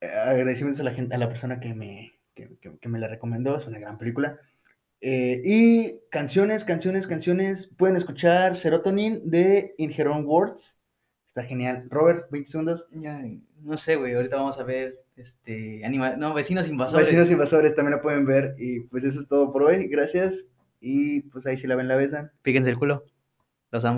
agradecimientos 0.00 0.80
a 0.80 0.84
la 0.84 0.92
gente, 0.94 1.14
a 1.14 1.18
la 1.18 1.28
persona 1.28 1.60
que 1.60 1.74
me, 1.74 2.14
que, 2.34 2.50
que- 2.60 2.78
que 2.78 2.88
me 2.88 2.98
la 2.98 3.08
recomendó, 3.08 3.56
es 3.56 3.66
una 3.66 3.78
gran 3.78 3.98
película. 3.98 4.38
Eh, 5.00 5.40
y 5.44 6.00
canciones, 6.10 6.64
canciones, 6.64 7.06
canciones, 7.06 7.68
pueden 7.76 7.96
escuchar 7.96 8.56
Serotonin 8.56 9.28
de 9.30 9.74
In 9.78 9.92
Her 9.92 10.08
Own 10.08 10.24
Words, 10.26 10.78
está 11.26 11.42
genial. 11.42 11.86
Robert, 11.90 12.30
20 12.30 12.50
segundos. 12.50 12.86
Ya, 12.90 13.22
no 13.60 13.76
sé, 13.76 13.96
güey. 13.96 14.14
Ahorita 14.14 14.36
vamos 14.36 14.58
a 14.58 14.62
ver, 14.62 15.04
este, 15.16 15.84
anima... 15.84 16.16
no, 16.16 16.32
vecinos 16.32 16.68
invasores. 16.68 17.06
Vecinos 17.06 17.30
invasores 17.30 17.74
también 17.74 17.96
la 17.96 18.02
pueden 18.02 18.24
ver 18.24 18.54
y 18.58 18.80
pues 18.80 19.04
eso 19.04 19.20
es 19.20 19.28
todo 19.28 19.52
por 19.52 19.64
hoy, 19.64 19.88
gracias 19.88 20.46
Y 20.86 21.22
pues 21.22 21.46
ahí 21.46 21.56
si 21.56 21.66
la 21.66 21.76
ven, 21.76 21.88
la 21.88 21.96
besan. 21.96 22.30
Píquense 22.42 22.68
el 22.68 22.78
culo. 22.78 23.04
Los 23.70 23.86
amo. 23.86 23.92